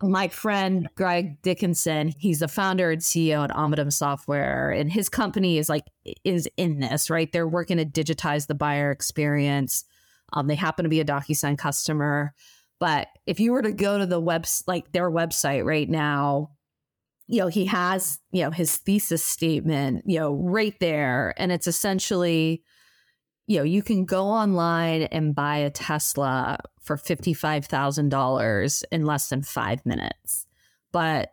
My 0.00 0.28
friend 0.28 0.88
Greg 0.94 1.42
Dickinson, 1.42 2.14
he's 2.16 2.38
the 2.38 2.48
founder 2.48 2.90
and 2.90 3.02
CEO 3.02 3.44
at 3.44 3.50
Omedym 3.50 3.92
Software, 3.92 4.70
and 4.70 4.90
his 4.90 5.08
company 5.08 5.58
is 5.58 5.68
like 5.68 5.84
is 6.24 6.48
in 6.56 6.78
this, 6.80 7.10
right? 7.10 7.30
They're 7.30 7.48
working 7.48 7.78
to 7.78 7.84
digitize 7.84 8.46
the 8.46 8.54
buyer 8.54 8.90
experience. 8.90 9.84
Um, 10.32 10.46
they 10.46 10.54
happen 10.54 10.84
to 10.84 10.88
be 10.88 11.00
a 11.00 11.04
DocuSign 11.04 11.58
customer 11.58 12.34
but 12.78 13.08
if 13.26 13.40
you 13.40 13.52
were 13.52 13.62
to 13.62 13.72
go 13.72 13.98
to 13.98 14.06
the 14.06 14.20
web, 14.20 14.46
like 14.66 14.92
their 14.92 15.10
website 15.10 15.64
right 15.64 15.88
now, 15.88 16.50
you 17.26 17.40
know, 17.40 17.48
he 17.48 17.66
has, 17.66 18.20
you 18.30 18.42
know, 18.42 18.50
his 18.50 18.76
thesis 18.76 19.24
statement, 19.24 20.04
you 20.06 20.18
know, 20.18 20.32
right 20.32 20.78
there. 20.80 21.34
And 21.36 21.52
it's 21.52 21.66
essentially, 21.66 22.62
you 23.48 23.56
know, 23.56 23.64
you 23.64 23.82
can 23.82 24.04
go 24.04 24.26
online 24.26 25.04
and 25.04 25.34
buy 25.34 25.56
a 25.56 25.70
Tesla 25.70 26.58
for 26.82 26.98
$55,000 26.98 28.84
in 28.92 29.06
less 29.06 29.28
than 29.30 29.42
five 29.42 29.84
minutes. 29.86 30.46
But 30.92 31.32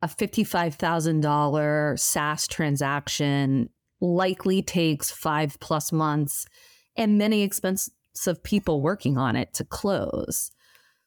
a 0.00 0.06
$55,000 0.06 1.98
SaaS 1.98 2.46
transaction 2.46 3.70
likely 4.00 4.62
takes 4.62 5.10
five 5.10 5.58
plus 5.58 5.90
months 5.90 6.46
and 6.96 7.18
many 7.18 7.42
expensive 7.42 8.44
people 8.44 8.80
working 8.80 9.18
on 9.18 9.34
it 9.34 9.52
to 9.54 9.64
close. 9.64 10.52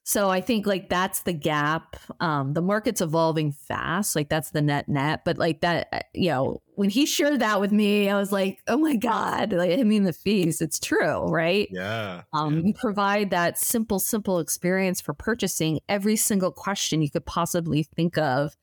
So 0.03 0.29
I 0.29 0.41
think 0.41 0.65
like 0.65 0.89
that's 0.89 1.21
the 1.21 1.31
gap. 1.31 1.95
Um, 2.19 2.53
the 2.53 2.61
market's 2.61 2.99
evolving 2.99 3.53
fast. 3.53 4.17
Like 4.17 4.27
that's 4.27 4.51
the 4.51 4.61
net 4.61 4.89
net. 4.89 5.21
But 5.23 5.37
like 5.37 5.61
that, 5.61 5.87
uh, 5.93 5.99
you 6.13 6.29
know, 6.29 6.61
when 6.81 6.89
he 6.89 7.05
shared 7.05 7.41
that 7.41 7.61
with 7.61 7.71
me, 7.71 8.09
I 8.09 8.15
was 8.15 8.31
like, 8.31 8.63
oh 8.67 8.75
my 8.75 8.95
God, 8.95 9.53
like 9.53 9.79
I 9.79 9.83
mean 9.83 10.03
the 10.03 10.13
fees. 10.13 10.61
It's 10.61 10.79
true, 10.79 11.27
right? 11.27 11.67
Yeah. 11.69 12.23
Um, 12.33 12.57
yeah. 12.57 12.65
you 12.65 12.73
provide 12.73 13.29
that 13.29 13.59
simple, 13.59 13.99
simple 13.99 14.39
experience 14.39 14.99
for 14.99 15.13
purchasing. 15.13 15.79
Every 15.87 16.15
single 16.15 16.51
question 16.51 17.03
you 17.03 17.11
could 17.11 17.23
possibly 17.23 17.83
think 17.83 18.17
of 18.17 18.57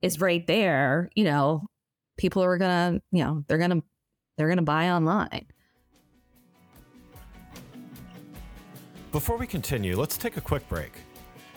is 0.00 0.20
right 0.20 0.46
there. 0.46 1.10
You 1.16 1.24
know, 1.24 1.66
people 2.16 2.40
are 2.44 2.56
gonna, 2.56 3.00
you 3.10 3.24
know, 3.24 3.44
they're 3.48 3.58
gonna 3.58 3.82
they're 4.36 4.48
gonna 4.48 4.62
buy 4.62 4.90
online. 4.90 5.46
Before 9.10 9.36
we 9.36 9.48
continue, 9.48 9.96
let's 9.96 10.16
take 10.16 10.36
a 10.36 10.40
quick 10.40 10.68
break. 10.68 10.92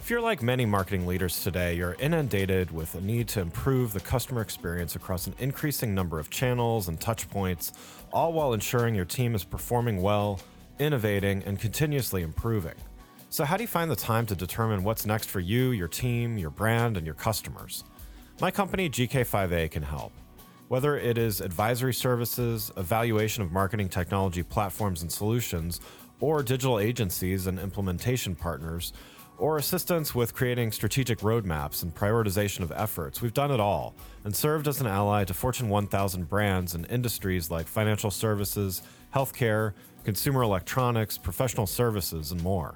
If 0.03 0.09
you're 0.09 0.19
like 0.19 0.41
many 0.41 0.65
marketing 0.65 1.07
leaders 1.07 1.41
today, 1.43 1.75
you're 1.75 1.95
inundated 1.97 2.69
with 2.71 2.93
a 2.95 2.99
need 2.99 3.29
to 3.29 3.39
improve 3.39 3.93
the 3.93 4.01
customer 4.01 4.41
experience 4.41 4.97
across 4.97 5.27
an 5.27 5.35
increasing 5.39 5.95
number 5.95 6.19
of 6.19 6.29
channels 6.29 6.89
and 6.89 6.99
touch 6.99 7.29
points, 7.29 7.71
all 8.11 8.33
while 8.33 8.51
ensuring 8.51 8.95
your 8.95 9.05
team 9.05 9.33
is 9.33 9.45
performing 9.45 10.01
well, 10.01 10.41
innovating, 10.77 11.41
and 11.43 11.57
continuously 11.57 12.21
improving. 12.21 12.73
So, 13.29 13.45
how 13.45 13.55
do 13.55 13.63
you 13.63 13.67
find 13.69 13.89
the 13.89 13.95
time 13.95 14.25
to 14.25 14.35
determine 14.35 14.83
what's 14.83 15.05
next 15.05 15.29
for 15.29 15.39
you, 15.39 15.71
your 15.71 15.87
team, 15.87 16.37
your 16.37 16.49
brand, 16.49 16.97
and 16.97 17.05
your 17.05 17.15
customers? 17.15 17.85
My 18.41 18.51
company, 18.51 18.89
GK5A, 18.89 19.71
can 19.71 19.83
help. 19.83 20.11
Whether 20.67 20.97
it 20.97 21.17
is 21.17 21.39
advisory 21.39 21.93
services, 21.93 22.73
evaluation 22.75 23.41
of 23.41 23.53
marketing 23.53 23.87
technology 23.87 24.43
platforms 24.43 25.01
and 25.01 25.09
solutions, 25.09 25.79
or 26.19 26.43
digital 26.43 26.79
agencies 26.79 27.47
and 27.47 27.57
implementation 27.57 28.35
partners, 28.35 28.91
or 29.37 29.57
assistance 29.57 30.15
with 30.15 30.33
creating 30.33 30.71
strategic 30.71 31.19
roadmaps 31.19 31.83
and 31.83 31.93
prioritization 31.93 32.61
of 32.61 32.71
efforts. 32.71 33.21
We've 33.21 33.33
done 33.33 33.51
it 33.51 33.59
all 33.59 33.93
and 34.23 34.33
served 34.35 34.67
as 34.67 34.81
an 34.81 34.87
ally 34.87 35.23
to 35.25 35.33
Fortune 35.33 35.69
1000 35.69 36.29
brands 36.29 36.73
and 36.75 36.89
industries 36.89 37.51
like 37.51 37.67
financial 37.67 38.11
services, 38.11 38.83
healthcare, 39.13 39.73
consumer 40.03 40.43
electronics, 40.43 41.17
professional 41.17 41.67
services, 41.67 42.31
and 42.31 42.41
more. 42.43 42.75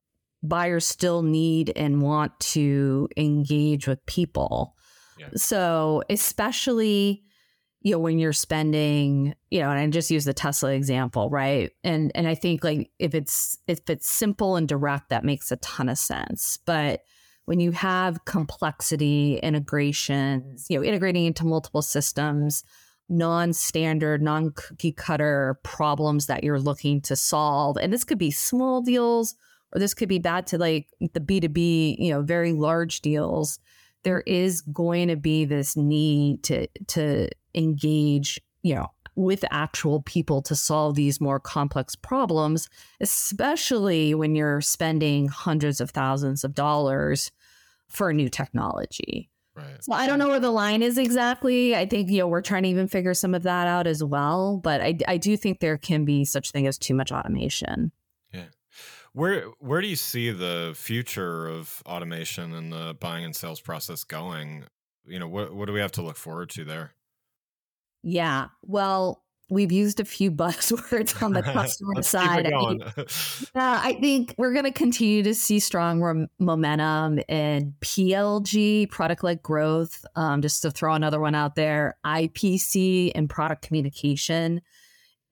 buyers 0.43 0.87
still 0.87 1.23
need 1.23 1.73
and 1.75 2.03
want 2.03 2.39
to 2.41 3.09
engage 3.17 3.89
with 3.89 4.05
people. 4.07 4.77
Yeah. 5.19 5.29
So 5.35 6.05
especially 6.09 7.25
you 7.81 7.91
know 7.91 7.99
when 7.99 8.21
you're 8.21 8.33
spending 8.33 9.35
you 9.51 9.59
know 9.59 9.69
and 9.69 9.77
i 9.81 9.87
just 9.89 10.09
use 10.09 10.25
the 10.25 10.33
tesla 10.33 10.71
example 10.71 11.29
right 11.31 11.73
and 11.83 12.13
and 12.15 12.29
i 12.29 12.35
think 12.37 12.63
like 12.63 12.93
if 13.01 13.13
it's 13.13 13.59
if 13.67 13.81
it's 13.91 14.09
simple 14.09 14.55
and 14.55 14.69
direct 14.69 15.09
that 15.09 15.25
makes 15.25 15.51
a 15.51 15.57
ton 15.57 15.89
of 15.89 15.99
sense 15.99 16.61
but 16.65 17.01
when 17.45 17.61
you 17.61 17.73
have 17.73 18.25
complexity 18.25 19.39
integrations, 19.43 20.67
you 20.69 20.79
know, 20.79 20.85
integrating 20.85 21.25
into 21.27 21.45
multiple 21.45 21.83
systems, 21.83 22.65
non-standard, 23.09 24.23
non-cookie 24.23 24.93
cutter 24.93 25.59
problems 25.63 26.27
that 26.27 26.45
you're 26.45 26.61
looking 26.61 27.01
to 27.03 27.17
solve. 27.17 27.77
And 27.77 27.93
this 27.93 28.05
could 28.05 28.19
be 28.19 28.31
small 28.31 28.81
deals 28.81 29.35
or 29.73 29.81
this 29.81 29.95
could 29.95 30.09
be 30.09 30.19
bad 30.19 30.47
to 30.49 30.59
like 30.59 30.89
the 31.01 31.21
B2B, 31.21 31.97
you 31.99 32.13
know, 32.13 32.23
very 32.23 32.53
large 32.53 33.01
deals. 33.01 33.59
There 34.05 34.23
is 34.27 34.61
going 34.61 35.09
to 35.09 35.17
be 35.17 35.45
this 35.45 35.77
need 35.77 36.43
to 36.45 36.67
to 36.89 37.29
engage, 37.55 38.41
you 38.63 38.75
know, 38.75 38.89
with 39.15 39.45
actual 39.51 40.03
people 40.03 40.43
to 40.43 40.57
solve 40.57 40.95
these 40.95 41.21
more 41.21 41.39
complex 41.39 41.95
problems, 41.95 42.69
especially 43.01 44.15
when 44.15 44.35
you're 44.35 44.61
spending 44.61 45.29
hundreds 45.29 45.81
of 45.81 45.91
thousands 45.91 46.45
of 46.45 46.55
dollars 46.55 47.31
for 47.89 48.11
a 48.11 48.15
new 48.15 48.29
technology. 48.29 49.29
Right. 49.55 49.85
So 49.85 49.93
I 49.93 50.07
don't 50.07 50.19
know 50.19 50.29
where 50.29 50.41
the 50.41 50.51
line 50.51 50.83
is 50.83 50.97
exactly. 50.97 51.77
I 51.77 51.85
think 51.85 52.09
you 52.11 52.19
know 52.19 52.29
we're 52.29 52.41
trying 52.41 52.63
to 52.63 52.71
even 52.71 52.89
figure 52.89 53.13
some 53.13 53.35
of 53.35 53.43
that 53.43 53.67
out 53.67 53.87
as 53.87 54.03
well. 54.03 54.57
But 54.57 54.81
I 54.81 54.99
I 55.07 55.19
do 55.19 55.37
think 55.37 55.61
there 55.61 55.77
can 55.77 56.07
be 56.07 56.25
such 56.25 56.53
thing 56.53 56.67
as 56.67 56.79
too 56.79 56.95
much 56.95 57.13
automation. 57.13 57.93
Yeah. 58.33 58.47
Where 59.13 59.45
where 59.59 59.83
do 59.83 59.89
you 59.89 59.97
see 59.97 60.31
the 60.31 60.73
future 60.75 61.47
of 61.49 61.83
automation 61.85 62.55
and 62.55 62.73
the 62.73 62.97
buying 62.99 63.27
and 63.27 63.37
sales 63.37 63.61
process 63.61 64.05
going? 64.05 64.65
You 65.05 65.19
know, 65.19 65.29
what 65.29 65.55
what 65.55 65.67
do 65.67 65.75
we 65.75 65.81
have 65.81 65.93
to 65.93 66.03
look 66.03 66.17
forward 66.17 66.49
to 66.51 66.65
there? 66.65 66.95
Yeah. 68.03 68.49
Well, 68.63 69.23
we've 69.51 69.71
used 69.71 70.01
a 70.01 70.05
few 70.05 70.31
buzzwords 70.33 71.23
on 71.23 71.33
the 71.33 71.43
customer 71.43 72.03
side. 72.03 72.47
I 72.47 72.51
mean. 72.51 72.83
Yeah, 73.55 73.81
I 73.85 73.99
think 74.01 74.35
we're 74.39 74.53
going 74.53 74.65
to 74.65 74.73
continue 74.73 75.23
to 75.23 75.35
see 75.35 75.61
strong 75.61 76.03
rem- 76.03 76.29
momentum 76.39 77.21
in 77.29 77.75
PLG, 77.81 78.91
product 78.91 79.23
led 79.23 79.43
growth. 79.43 80.05
Um, 80.17 80.43
just 80.43 80.63
to 80.63 80.71
throw 80.71 80.95
another 80.95 81.21
one 81.21 81.35
out 81.35 81.55
there, 81.55 81.97
IPC 82.05 83.13
and 83.15 83.29
product 83.29 83.63
communication. 83.63 84.63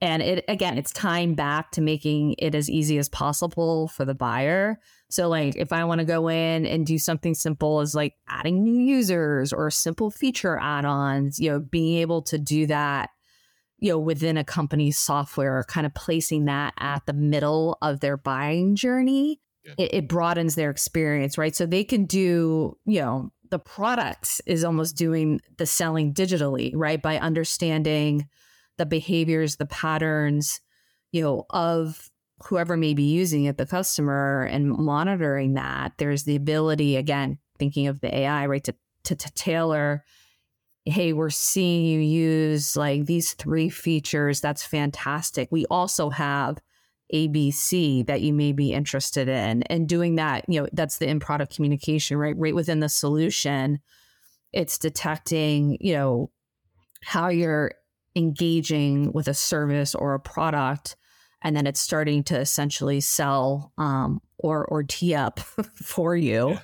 And 0.02 0.22
it 0.22 0.44
again, 0.48 0.78
it's 0.78 0.92
tying 0.92 1.34
back 1.34 1.72
to 1.72 1.80
making 1.82 2.34
it 2.38 2.54
as 2.54 2.70
easy 2.70 2.96
as 2.96 3.08
possible 3.08 3.88
for 3.88 4.04
the 4.06 4.14
buyer. 4.14 4.80
So, 5.10 5.28
like, 5.28 5.56
if 5.56 5.72
I 5.72 5.84
want 5.84 5.98
to 5.98 6.06
go 6.06 6.28
in 6.28 6.64
and 6.64 6.86
do 6.86 6.98
something 6.98 7.34
simple 7.34 7.80
as 7.80 7.94
like 7.94 8.14
adding 8.28 8.62
new 8.62 8.80
users 8.80 9.52
or 9.52 9.70
simple 9.70 10.10
feature 10.10 10.58
add 10.58 10.84
ons, 10.86 11.38
you 11.38 11.50
know, 11.50 11.60
being 11.60 11.98
able 11.98 12.22
to 12.22 12.38
do 12.38 12.66
that 12.66 13.10
you 13.82 13.90
know 13.90 13.98
within 13.98 14.36
a 14.36 14.44
company's 14.44 14.98
software 14.98 15.64
kind 15.66 15.86
of 15.86 15.94
placing 15.94 16.44
that 16.44 16.74
at 16.78 17.04
the 17.06 17.14
middle 17.14 17.78
of 17.80 18.00
their 18.00 18.18
buying 18.18 18.76
journey 18.76 19.40
Yeah. 19.64 19.72
it, 19.78 19.94
it 19.94 20.08
broadens 20.08 20.54
their 20.54 20.68
experience 20.70 21.38
right 21.38 21.56
so 21.56 21.64
they 21.64 21.82
can 21.84 22.04
do 22.04 22.76
you 22.84 23.00
know 23.00 23.32
the 23.48 23.58
product 23.58 24.42
is 24.44 24.64
almost 24.64 24.96
doing 24.98 25.40
the 25.56 25.64
selling 25.64 26.12
digitally 26.12 26.72
right 26.74 27.00
by 27.00 27.18
understanding 27.18 28.28
the 28.80 28.86
behaviors 28.86 29.56
the 29.56 29.66
patterns 29.66 30.60
you 31.12 31.22
know 31.22 31.44
of 31.50 32.10
whoever 32.44 32.76
may 32.76 32.94
be 32.94 33.02
using 33.02 33.44
it 33.44 33.58
the 33.58 33.66
customer 33.66 34.44
and 34.44 34.70
monitoring 34.70 35.54
that 35.54 35.92
there's 35.98 36.24
the 36.24 36.36
ability 36.36 36.96
again 36.96 37.38
thinking 37.58 37.86
of 37.86 38.00
the 38.00 38.14
ai 38.20 38.46
right 38.46 38.64
to 38.64 38.74
to, 39.04 39.14
to 39.14 39.32
tailor 39.32 40.02
hey, 40.86 41.12
we're 41.12 41.30
seeing 41.30 41.84
you 41.84 42.00
use 42.00 42.76
like 42.76 43.06
these 43.06 43.34
three 43.34 43.68
features. 43.68 44.40
That's 44.40 44.64
fantastic. 44.64 45.48
We 45.50 45.66
also 45.66 46.10
have 46.10 46.58
ABC 47.12 48.06
that 48.06 48.20
you 48.20 48.32
may 48.32 48.52
be 48.52 48.72
interested 48.72 49.28
in. 49.28 49.62
And 49.64 49.88
doing 49.88 50.16
that, 50.16 50.44
you 50.48 50.60
know, 50.60 50.68
that's 50.72 50.98
the 50.98 51.08
in 51.08 51.20
product 51.20 51.54
communication, 51.54 52.16
right? 52.16 52.34
Right 52.36 52.54
within 52.54 52.80
the 52.80 52.88
solution, 52.88 53.80
it's 54.52 54.78
detecting, 54.78 55.76
you 55.80 55.94
know, 55.94 56.30
how 57.02 57.28
you're 57.28 57.72
engaging 58.16 59.12
with 59.12 59.28
a 59.28 59.34
service 59.34 59.94
or 59.94 60.14
a 60.14 60.20
product. 60.20 60.96
And 61.42 61.56
then 61.56 61.66
it's 61.66 61.80
starting 61.80 62.22
to 62.24 62.38
essentially 62.38 63.00
sell 63.00 63.72
um, 63.78 64.20
or 64.38 64.64
or 64.66 64.82
tee 64.82 65.14
up 65.14 65.40
for 65.74 66.14
you 66.16 66.50
Yeah. 66.50 66.60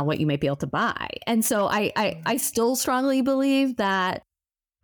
uh, 0.00 0.02
what 0.02 0.20
you 0.20 0.26
might 0.26 0.40
be 0.40 0.46
able 0.46 0.56
to 0.56 0.66
buy. 0.66 1.08
And 1.26 1.44
so 1.44 1.66
I, 1.66 1.92
I, 1.96 2.20
I 2.26 2.36
still 2.36 2.76
strongly 2.76 3.22
believe 3.22 3.76
that 3.76 4.22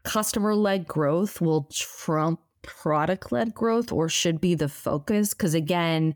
customer 0.05 0.55
led 0.55 0.87
growth 0.87 1.41
will 1.41 1.69
trump 1.73 2.41
product 2.63 3.31
led 3.33 3.55
growth 3.55 3.93
or 3.93 4.09
should 4.09 4.41
be 4.41 4.55
the 4.55 4.69
focus. 4.69 5.35
Because 5.35 5.53
again, 5.55 6.15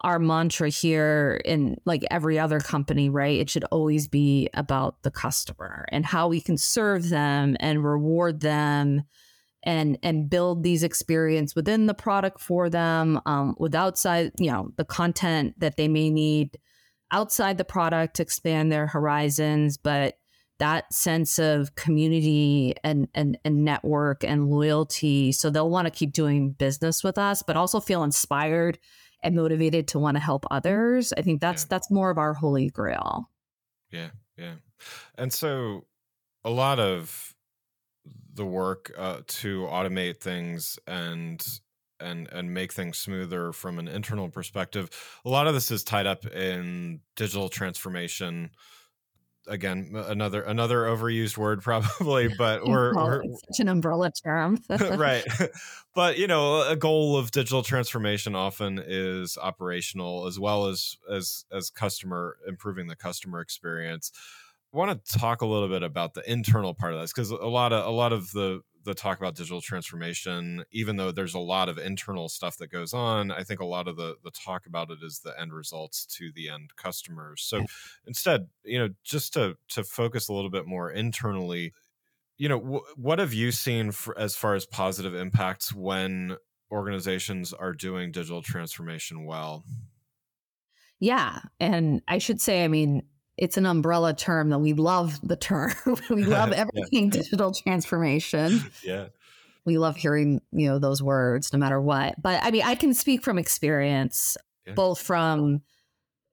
our 0.00 0.18
mantra 0.18 0.68
here 0.68 1.40
in 1.44 1.76
like 1.84 2.04
every 2.10 2.38
other 2.38 2.60
company, 2.60 3.08
right? 3.08 3.38
It 3.40 3.50
should 3.50 3.64
always 3.64 4.06
be 4.08 4.48
about 4.54 5.02
the 5.02 5.10
customer 5.10 5.86
and 5.90 6.04
how 6.06 6.28
we 6.28 6.40
can 6.40 6.56
serve 6.56 7.08
them 7.08 7.56
and 7.60 7.84
reward 7.84 8.40
them 8.40 9.02
and 9.64 9.98
and 10.02 10.30
build 10.30 10.62
these 10.62 10.82
experience 10.82 11.54
within 11.54 11.86
the 11.86 11.94
product 11.94 12.40
for 12.40 12.70
them 12.70 13.20
um, 13.26 13.54
with 13.58 13.74
outside 13.74 14.32
you 14.38 14.50
know 14.50 14.70
the 14.76 14.84
content 14.84 15.54
that 15.58 15.76
they 15.76 15.88
may 15.88 16.10
need 16.10 16.58
outside 17.10 17.58
the 17.58 17.64
product 17.64 18.16
to 18.16 18.22
expand 18.22 18.70
their 18.70 18.86
horizons 18.86 19.76
but 19.76 20.18
that 20.58 20.92
sense 20.92 21.38
of 21.38 21.74
community 21.74 22.74
and 22.84 23.08
and, 23.14 23.38
and 23.44 23.64
network 23.64 24.22
and 24.24 24.48
loyalty 24.50 25.32
so 25.32 25.50
they'll 25.50 25.70
want 25.70 25.86
to 25.86 25.90
keep 25.90 26.12
doing 26.12 26.50
business 26.52 27.02
with 27.02 27.18
us 27.18 27.42
but 27.42 27.56
also 27.56 27.80
feel 27.80 28.02
inspired 28.04 28.78
and 29.22 29.34
motivated 29.34 29.88
to 29.88 29.98
want 29.98 30.16
to 30.16 30.20
help 30.22 30.44
others 30.50 31.12
i 31.16 31.22
think 31.22 31.40
that's 31.40 31.64
Yeah. 31.64 31.68
that's 31.70 31.90
more 31.90 32.10
of 32.10 32.18
our 32.18 32.34
holy 32.34 32.68
grail 32.70 33.30
Yeah, 33.90 34.10
yeah. 34.36 34.54
And 35.16 35.32
so 35.32 35.86
a 36.44 36.50
lot 36.50 36.78
of 36.78 37.34
the 38.38 38.46
work 38.46 38.90
uh, 38.96 39.20
to 39.26 39.66
automate 39.70 40.16
things 40.20 40.78
and 40.86 41.46
and 42.00 42.28
and 42.32 42.54
make 42.54 42.72
things 42.72 42.96
smoother 42.96 43.52
from 43.52 43.78
an 43.78 43.88
internal 43.88 44.28
perspective, 44.30 44.88
a 45.24 45.28
lot 45.28 45.46
of 45.46 45.54
this 45.54 45.70
is 45.70 45.84
tied 45.84 46.06
up 46.06 46.26
in 46.26 47.00
digital 47.16 47.48
transformation. 47.48 48.50
Again, 49.46 49.92
another 49.94 50.42
another 50.42 50.84
overused 50.84 51.36
word 51.36 51.62
probably, 51.64 52.28
but 52.28 52.64
we're, 52.66 52.92
Oh, 52.96 53.04
we're 53.04 53.22
it's 53.22 53.40
such 53.50 53.60
an 53.60 53.68
umbrella 53.68 54.10
term. 54.12 54.58
Right. 54.70 55.24
But 55.94 56.16
you 56.18 56.28
know 56.28 56.62
a 56.68 56.76
goal 56.76 57.16
of 57.16 57.30
digital 57.32 57.62
transformation 57.62 58.34
often 58.36 58.80
is 58.84 59.36
operational 59.36 60.26
as 60.26 60.38
well 60.38 60.66
as 60.66 60.96
as 61.12 61.44
as 61.52 61.70
customer 61.70 62.36
improving 62.46 62.86
the 62.86 62.96
customer 62.96 63.40
experience 63.40 64.12
want 64.72 65.04
to 65.04 65.18
talk 65.18 65.40
a 65.42 65.46
little 65.46 65.68
bit 65.68 65.82
about 65.82 66.14
the 66.14 66.30
internal 66.30 66.74
part 66.74 66.94
of 66.94 67.00
this 67.00 67.12
because 67.12 67.30
a 67.30 67.36
lot 67.36 67.72
of 67.72 67.86
a 67.86 67.90
lot 67.90 68.12
of 68.12 68.30
the 68.32 68.60
the 68.84 68.94
talk 68.94 69.18
about 69.18 69.34
digital 69.34 69.60
transformation 69.60 70.64
even 70.70 70.96
though 70.96 71.10
there's 71.10 71.34
a 71.34 71.38
lot 71.38 71.68
of 71.68 71.78
internal 71.78 72.28
stuff 72.28 72.56
that 72.58 72.68
goes 72.68 72.92
on 72.92 73.30
i 73.30 73.42
think 73.42 73.60
a 73.60 73.64
lot 73.64 73.88
of 73.88 73.96
the 73.96 74.16
the 74.24 74.30
talk 74.30 74.66
about 74.66 74.90
it 74.90 74.98
is 75.02 75.20
the 75.20 75.38
end 75.40 75.52
results 75.52 76.06
to 76.06 76.30
the 76.32 76.48
end 76.48 76.70
customers 76.76 77.42
so 77.42 77.62
instead 78.06 78.48
you 78.64 78.78
know 78.78 78.88
just 79.04 79.32
to 79.32 79.56
to 79.68 79.82
focus 79.84 80.28
a 80.28 80.32
little 80.32 80.50
bit 80.50 80.66
more 80.66 80.90
internally 80.90 81.72
you 82.38 82.48
know 82.48 82.58
wh- 82.58 82.98
what 82.98 83.18
have 83.18 83.34
you 83.34 83.52
seen 83.52 83.92
for, 83.92 84.18
as 84.18 84.36
far 84.36 84.54
as 84.54 84.66
positive 84.66 85.14
impacts 85.14 85.74
when 85.74 86.36
organizations 86.70 87.52
are 87.52 87.72
doing 87.72 88.12
digital 88.12 88.42
transformation 88.42 89.24
well 89.26 89.64
Yeah. 91.00 91.40
And 91.60 92.02
I 92.08 92.18
should 92.18 92.40
say, 92.40 92.64
I 92.64 92.68
mean, 92.68 93.06
it's 93.38 93.56
an 93.56 93.66
umbrella 93.66 94.12
term 94.14 94.50
that 94.50 94.58
we 94.58 94.72
love 94.72 95.18
the 95.26 95.36
term. 95.36 95.72
we 96.10 96.24
love 96.36 96.50
Yeah. 96.50 96.66
everything 96.66 97.10
digital 97.10 97.52
transformation. 97.52 98.60
yeah 98.82 99.06
We 99.64 99.78
love 99.78 99.96
hearing, 99.96 100.40
you 100.52 100.68
know, 100.68 100.78
those 100.78 101.02
words 101.02 101.52
no 101.52 101.58
matter 101.58 101.80
what. 101.80 102.20
But 102.20 102.42
I 102.42 102.50
mean, 102.50 102.62
I 102.64 102.74
can 102.74 102.94
speak 102.94 103.22
from 103.22 103.38
experience, 103.38 104.36
Yeah. 104.66 104.74
both 104.74 105.00
from, 105.00 105.62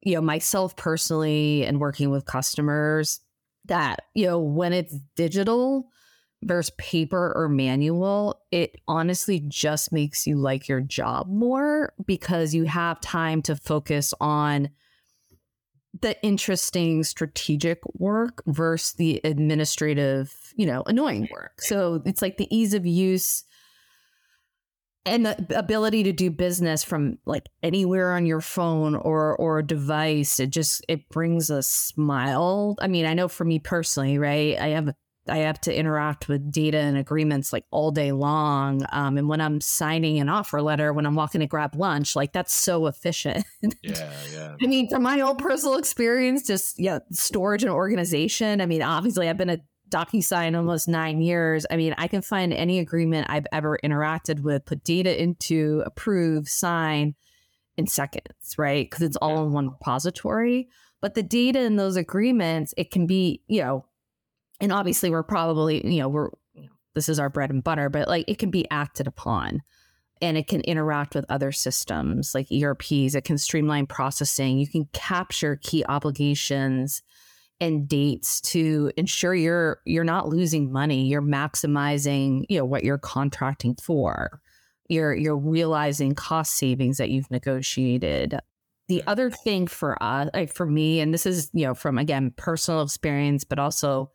you 0.02 0.16
know, 0.16 0.22
myself 0.22 0.76
personally 0.76 1.66
and 1.66 1.80
working 1.80 2.10
with 2.12 2.26
customers 2.26 3.20
that, 3.66 4.02
you 4.14 4.26
know, 4.28 4.40
when 4.40 4.74
it's 4.74 4.98
digital 5.16 5.90
versus 6.44 6.74
paper 6.78 7.34
or 7.36 7.50
manual, 7.50 8.42
it 8.52 8.76
honestly 8.88 9.40
just 9.48 9.92
makes 9.92 10.28
you 10.28 10.38
like 10.38 10.68
your 10.68 10.82
job 10.82 11.28
more 11.28 11.94
because 12.06 12.54
you 12.54 12.66
have 12.66 13.02
time 13.02 13.42
to 13.42 13.56
focus 13.56 14.14
on 14.22 14.70
the 16.02 16.22
interesting 16.24 17.04
strategic 17.04 17.80
work 17.98 18.44
versus 18.48 18.94
the 18.94 19.22
administrative, 19.24 20.54
you 20.56 20.66
know, 20.66 20.84
annoying 20.86 21.28
work. 21.32 21.62
So 21.62 22.02
it's 22.06 22.22
like 22.22 22.38
the 22.38 22.54
ease 22.56 22.74
of 22.74 22.86
use 22.86 23.44
and 25.06 25.26
the 25.26 25.58
ability 25.58 26.04
to 26.04 26.12
do 26.12 26.32
business 26.32 26.84
from 26.84 27.20
like 27.26 27.48
anywhere 27.62 28.14
on 28.14 28.26
your 28.26 28.42
phone 28.42 28.96
or 28.96 29.36
or 29.38 29.60
a 29.60 29.66
device 29.66 30.40
it 30.40 30.50
just 30.50 30.84
it 30.90 31.08
brings 31.10 31.50
a 31.50 31.62
smile 31.62 32.76
i 32.82 32.88
mean 32.88 33.06
i 33.06 33.14
know 33.14 33.28
for 33.28 33.46
me 33.46 33.60
personally 33.60 34.18
right 34.18 34.60
i 34.60 34.70
have 34.70 34.94
i 35.28 35.38
have 35.38 35.60
to 35.60 35.76
interact 35.76 36.28
with 36.28 36.52
data 36.52 36.78
and 36.78 36.98
agreements 36.98 37.54
like 37.54 37.66
all 37.72 37.92
day 37.92 38.12
long 38.12 38.86
um, 38.92 39.18
and 39.18 39.28
when 39.28 39.42
i'm 39.42 39.62
signing 39.62 40.20
an 40.20 40.30
offer 40.30 40.62
letter 40.62 40.94
when 40.94 41.06
i'm 41.06 41.16
walking 41.16 41.42
to 41.42 41.48
grab 41.48 41.76
lunch 41.76 42.16
like 42.16 42.34
that's 42.34 42.54
so 42.54 42.88
efficient 42.88 43.46
yeah 43.82 44.12
yeah 44.34 44.46
I 44.62 44.68
mean, 44.68 44.90
from 44.90 45.04
my 45.04 45.20
own 45.22 45.36
personal 45.38 45.78
experience, 45.78 46.46
just 46.48 46.80
yeah, 46.80 47.00
storage 47.12 47.64
and 47.64 47.72
organization. 47.72 48.62
I 48.62 48.66
mean, 48.66 48.82
obviously, 48.82 49.30
I've 49.30 49.38
been 49.38 49.50
at 49.50 49.62
DocuSign 49.90 50.56
almost 50.58 50.88
nine 50.88 51.22
years. 51.22 51.66
I 51.70 51.78
mean, 51.78 51.94
I 51.98 52.08
can 52.08 52.22
find 52.22 52.54
any 52.54 52.80
agreement 52.80 53.28
I've 53.30 53.48
ever 53.52 53.78
interacted 53.84 54.42
with, 54.42 54.66
put 54.66 54.84
data 54.84 55.22
into, 55.22 55.84
approve, 55.86 56.48
sign, 56.48 57.16
in 57.78 57.88
seconds, 57.88 58.56
right? 58.58 58.90
Because 58.90 59.04
it's 59.04 59.18
all 59.18 59.46
in 59.46 59.52
one 59.52 59.70
repository. 59.70 60.70
But 61.02 61.14
the 61.14 61.24
data 61.24 61.62
in 61.62 61.76
those 61.76 61.98
agreements, 61.98 62.74
it 62.78 62.90
can 62.90 63.06
be, 63.06 63.42
you 63.48 63.62
know, 63.62 63.86
and 64.60 64.72
obviously 64.72 65.10
we're 65.10 65.24
probably, 65.24 65.86
you 65.86 66.00
know, 66.00 66.10
we're, 66.10 66.30
you 66.54 66.64
know, 66.64 66.70
this 66.94 67.10
is 67.10 67.20
our 67.20 67.30
bread 67.30 67.52
and 67.52 67.64
butter, 67.64 67.90
but 67.90 68.08
like 68.08 68.26
it 68.28 68.38
can 68.38 68.52
be 68.52 68.70
acted 68.72 69.08
upon 69.08 69.62
and 70.22 70.38
it 70.38 70.48
can 70.48 70.62
interact 70.62 71.14
with 71.14 71.26
other 71.30 71.52
systems 71.52 72.34
like 72.34 72.52
ERPs. 72.52 73.16
It 73.16 73.26
can 73.26 73.38
streamline 73.38 73.88
processing. 73.88 74.58
You 74.58 74.68
can 74.68 74.88
capture 74.94 75.58
key 75.58 75.84
obligations 75.88 77.02
and 77.60 77.88
dates 77.88 78.42
to 78.42 78.92
ensure 78.98 79.34
you're 79.34 79.80
you're 79.86 80.04
not 80.04 80.28
losing 80.28 80.72
money. 80.72 81.06
You're 81.08 81.22
maximizing, 81.22 82.46
you 82.50 82.58
know, 82.58 82.66
what 82.66 82.84
you're 82.84 82.98
contracting 82.98 83.76
for. 83.76 84.42
You're 84.88 85.16
you're 85.16 85.38
realizing 85.38 86.16
cost 86.16 86.54
savings 86.54 86.98
that 86.98 87.10
you've 87.10 87.32
negotiated. 87.32 88.40
The 88.88 89.04
other 89.08 89.32
thing 89.32 89.68
for 89.68 90.02
us, 90.02 90.30
like 90.34 90.54
for 90.54 90.66
me, 90.66 91.00
and 91.00 91.14
this 91.14 91.26
is 91.26 91.50
you 91.54 91.66
know 91.66 91.74
from 91.74 91.98
again 91.98 92.32
personal 92.36 92.84
experience, 92.84 93.44
but 93.44 93.60
also 93.60 94.12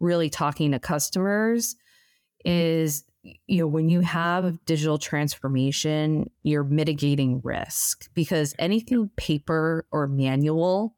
really 0.00 0.30
talking 0.30 0.72
to 0.72 0.78
customers, 0.78 1.76
is 2.44 3.04
you 3.22 3.58
know 3.58 3.66
when 3.66 3.88
you 3.88 4.00
have 4.00 4.64
digital 4.64 4.98
transformation, 4.98 6.30
you're 6.42 6.64
mitigating 6.64 7.40
risk 7.42 8.08
because 8.14 8.54
anything 8.58 9.10
paper 9.16 9.86
or 9.90 10.06
manual 10.06 10.94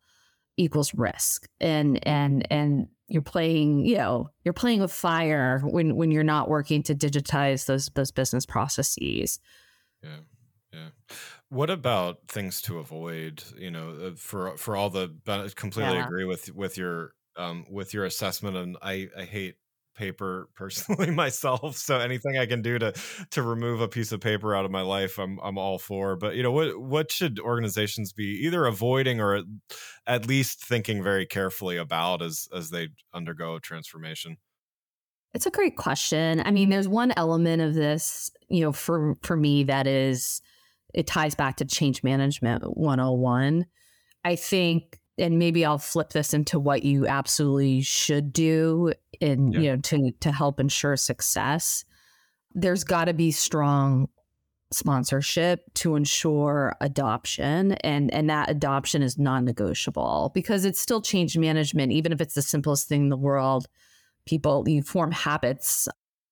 equals 0.56 0.94
risk. 0.94 1.48
And 1.60 2.06
and 2.06 2.46
and 2.50 2.88
you're 3.08 3.22
playing 3.22 3.84
you 3.84 3.96
know 3.96 4.30
you're 4.44 4.54
playing 4.54 4.80
with 4.80 4.92
fire 4.92 5.60
when 5.64 5.96
when 5.96 6.10
you're 6.10 6.22
not 6.22 6.48
working 6.48 6.82
to 6.84 6.94
digitize 6.94 7.66
those 7.66 7.90
those 7.94 8.10
business 8.10 8.46
processes. 8.46 9.40
Yeah. 10.02 10.20
Yeah. 10.72 10.88
What 11.48 11.68
about 11.68 12.28
things 12.28 12.62
to 12.62 12.78
avoid 12.78 13.42
you 13.58 13.70
know 13.70 13.90
uh, 13.90 14.10
for 14.16 14.56
for 14.56 14.76
all 14.76 14.90
the 14.90 15.10
completely 15.56 15.94
yeah. 15.94 16.06
agree 16.06 16.24
with 16.24 16.54
with 16.54 16.78
your 16.78 17.14
um 17.36 17.64
with 17.70 17.94
your 17.94 18.04
assessment 18.04 18.56
and 18.56 18.76
i 18.82 19.08
i 19.16 19.22
hate 19.24 19.56
paper 19.94 20.48
personally 20.54 21.10
myself 21.10 21.76
so 21.76 21.98
anything 21.98 22.38
i 22.38 22.46
can 22.46 22.62
do 22.62 22.78
to 22.78 22.92
to 23.30 23.42
remove 23.42 23.80
a 23.80 23.88
piece 23.88 24.12
of 24.12 24.20
paper 24.20 24.54
out 24.54 24.64
of 24.64 24.70
my 24.70 24.80
life 24.80 25.18
i'm 25.18 25.38
i'm 25.42 25.58
all 25.58 25.78
for 25.78 26.16
but 26.16 26.36
you 26.36 26.42
know 26.42 26.52
what 26.52 26.80
what 26.80 27.12
should 27.12 27.38
organizations 27.38 28.12
be 28.12 28.40
either 28.44 28.64
avoiding 28.66 29.20
or 29.20 29.42
at 30.06 30.26
least 30.26 30.64
thinking 30.64 31.02
very 31.02 31.26
carefully 31.26 31.76
about 31.76 32.22
as 32.22 32.48
as 32.54 32.70
they 32.70 32.88
undergo 33.14 33.58
transformation? 33.58 34.36
It's 35.34 35.46
a 35.46 35.50
great 35.50 35.76
question 35.76 36.42
i 36.44 36.50
mean 36.50 36.70
there's 36.70 36.88
one 36.88 37.12
element 37.16 37.62
of 37.62 37.74
this 37.74 38.30
you 38.48 38.62
know 38.62 38.72
for 38.72 39.16
for 39.22 39.36
me 39.36 39.64
that 39.64 39.86
is 39.86 40.42
it 40.92 41.06
ties 41.06 41.36
back 41.36 41.56
to 41.56 41.64
change 41.64 42.02
management 42.02 42.64
101 42.76 43.66
i 44.24 44.34
think 44.34 44.98
and 45.20 45.38
maybe 45.38 45.64
I'll 45.64 45.78
flip 45.78 46.11
this 46.11 46.35
into 46.35 46.59
what 46.59 46.83
you 46.83 47.06
absolutely 47.06 47.83
should 47.83 48.33
do 48.33 48.92
in 49.20 49.52
yeah. 49.52 49.61
you 49.61 49.70
know 49.70 49.76
to 49.76 50.12
to 50.20 50.33
help 50.33 50.59
ensure 50.59 50.96
success. 50.96 51.85
There's 52.54 52.83
got 52.83 53.04
to 53.04 53.14
be 53.14 53.30
strong 53.30 54.09
sponsorship 54.72 55.62
to 55.74 55.96
ensure 55.96 56.76
adoption 56.80 57.72
and 57.83 58.12
and 58.14 58.30
that 58.30 58.48
adoption 58.48 59.02
is 59.02 59.18
non-negotiable 59.18 60.30
because 60.33 60.64
it's 60.64 60.78
still 60.78 61.02
change 61.02 61.37
management 61.37 61.90
even 61.90 62.12
if 62.12 62.20
it's 62.20 62.35
the 62.35 62.42
simplest 62.42 62.87
thing 62.87 63.02
in 63.02 63.09
the 63.09 63.16
world 63.16 63.66
people 64.26 64.64
you 64.68 64.80
form 64.80 65.11
habits 65.11 65.88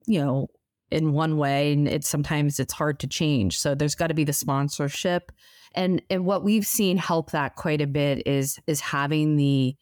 you 0.07 0.20
know 0.20 0.46
in 0.90 1.12
one 1.12 1.37
way 1.37 1.72
and 1.72 1.88
it's 1.88 2.09
sometimes 2.09 2.59
it's 2.59 2.72
hard 2.72 2.98
to 3.01 3.07
change. 3.07 3.59
So 3.59 3.74
there's 3.74 3.94
got 3.94 4.09
to 4.09 4.14
be 4.14 4.24
the 4.24 4.33
sponsorship. 4.33 5.33
And 5.74 6.03
and 6.11 6.24
what 6.24 6.44
we've 6.44 6.66
seen 6.66 6.96
help 6.96 7.31
that 7.33 7.57
quite 7.57 7.81
a 7.81 7.87
bit 7.87 8.27
is 8.27 8.59
is 8.66 8.81
having 8.81 9.37
the 9.37 9.77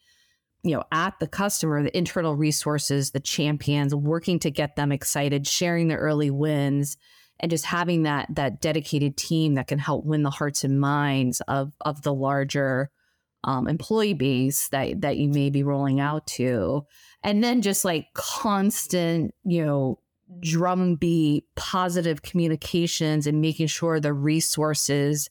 you 0.63 0.75
know 0.75 0.83
at 0.91 1.17
the 1.19 1.27
customer 1.27 1.83
the 1.83 1.97
internal 1.97 2.35
resources 2.35 3.11
the 3.11 3.19
champions 3.19 3.95
working 3.95 4.39
to 4.39 4.51
get 4.51 4.75
them 4.75 4.91
excited 4.91 5.47
sharing 5.47 5.87
the 5.87 5.95
early 5.95 6.29
wins 6.29 6.97
and 7.39 7.51
just 7.51 7.65
having 7.65 8.03
that 8.03 8.27
that 8.35 8.59
dedicated 8.59 9.15
team 9.15 9.55
that 9.55 9.67
can 9.67 9.79
help 9.79 10.05
win 10.05 10.23
the 10.23 10.29
hearts 10.29 10.63
and 10.63 10.79
minds 10.79 11.41
of 11.47 11.71
of 11.81 12.01
the 12.01 12.13
larger 12.13 12.89
um, 13.43 13.67
employee 13.67 14.13
base 14.13 14.69
that 14.69 15.01
that 15.01 15.17
you 15.17 15.29
may 15.29 15.49
be 15.49 15.63
rolling 15.63 15.99
out 15.99 16.27
to. 16.27 16.85
And 17.23 17.43
then 17.43 17.61
just 17.61 17.85
like 17.85 18.07
constant 18.13 19.33
you 19.43 19.65
know 19.65 19.99
drumbeat 20.39 21.45
positive 21.55 22.21
communications 22.21 23.27
and 23.27 23.41
making 23.41 23.67
sure 23.67 23.99
the 23.99 24.13
resources 24.13 25.29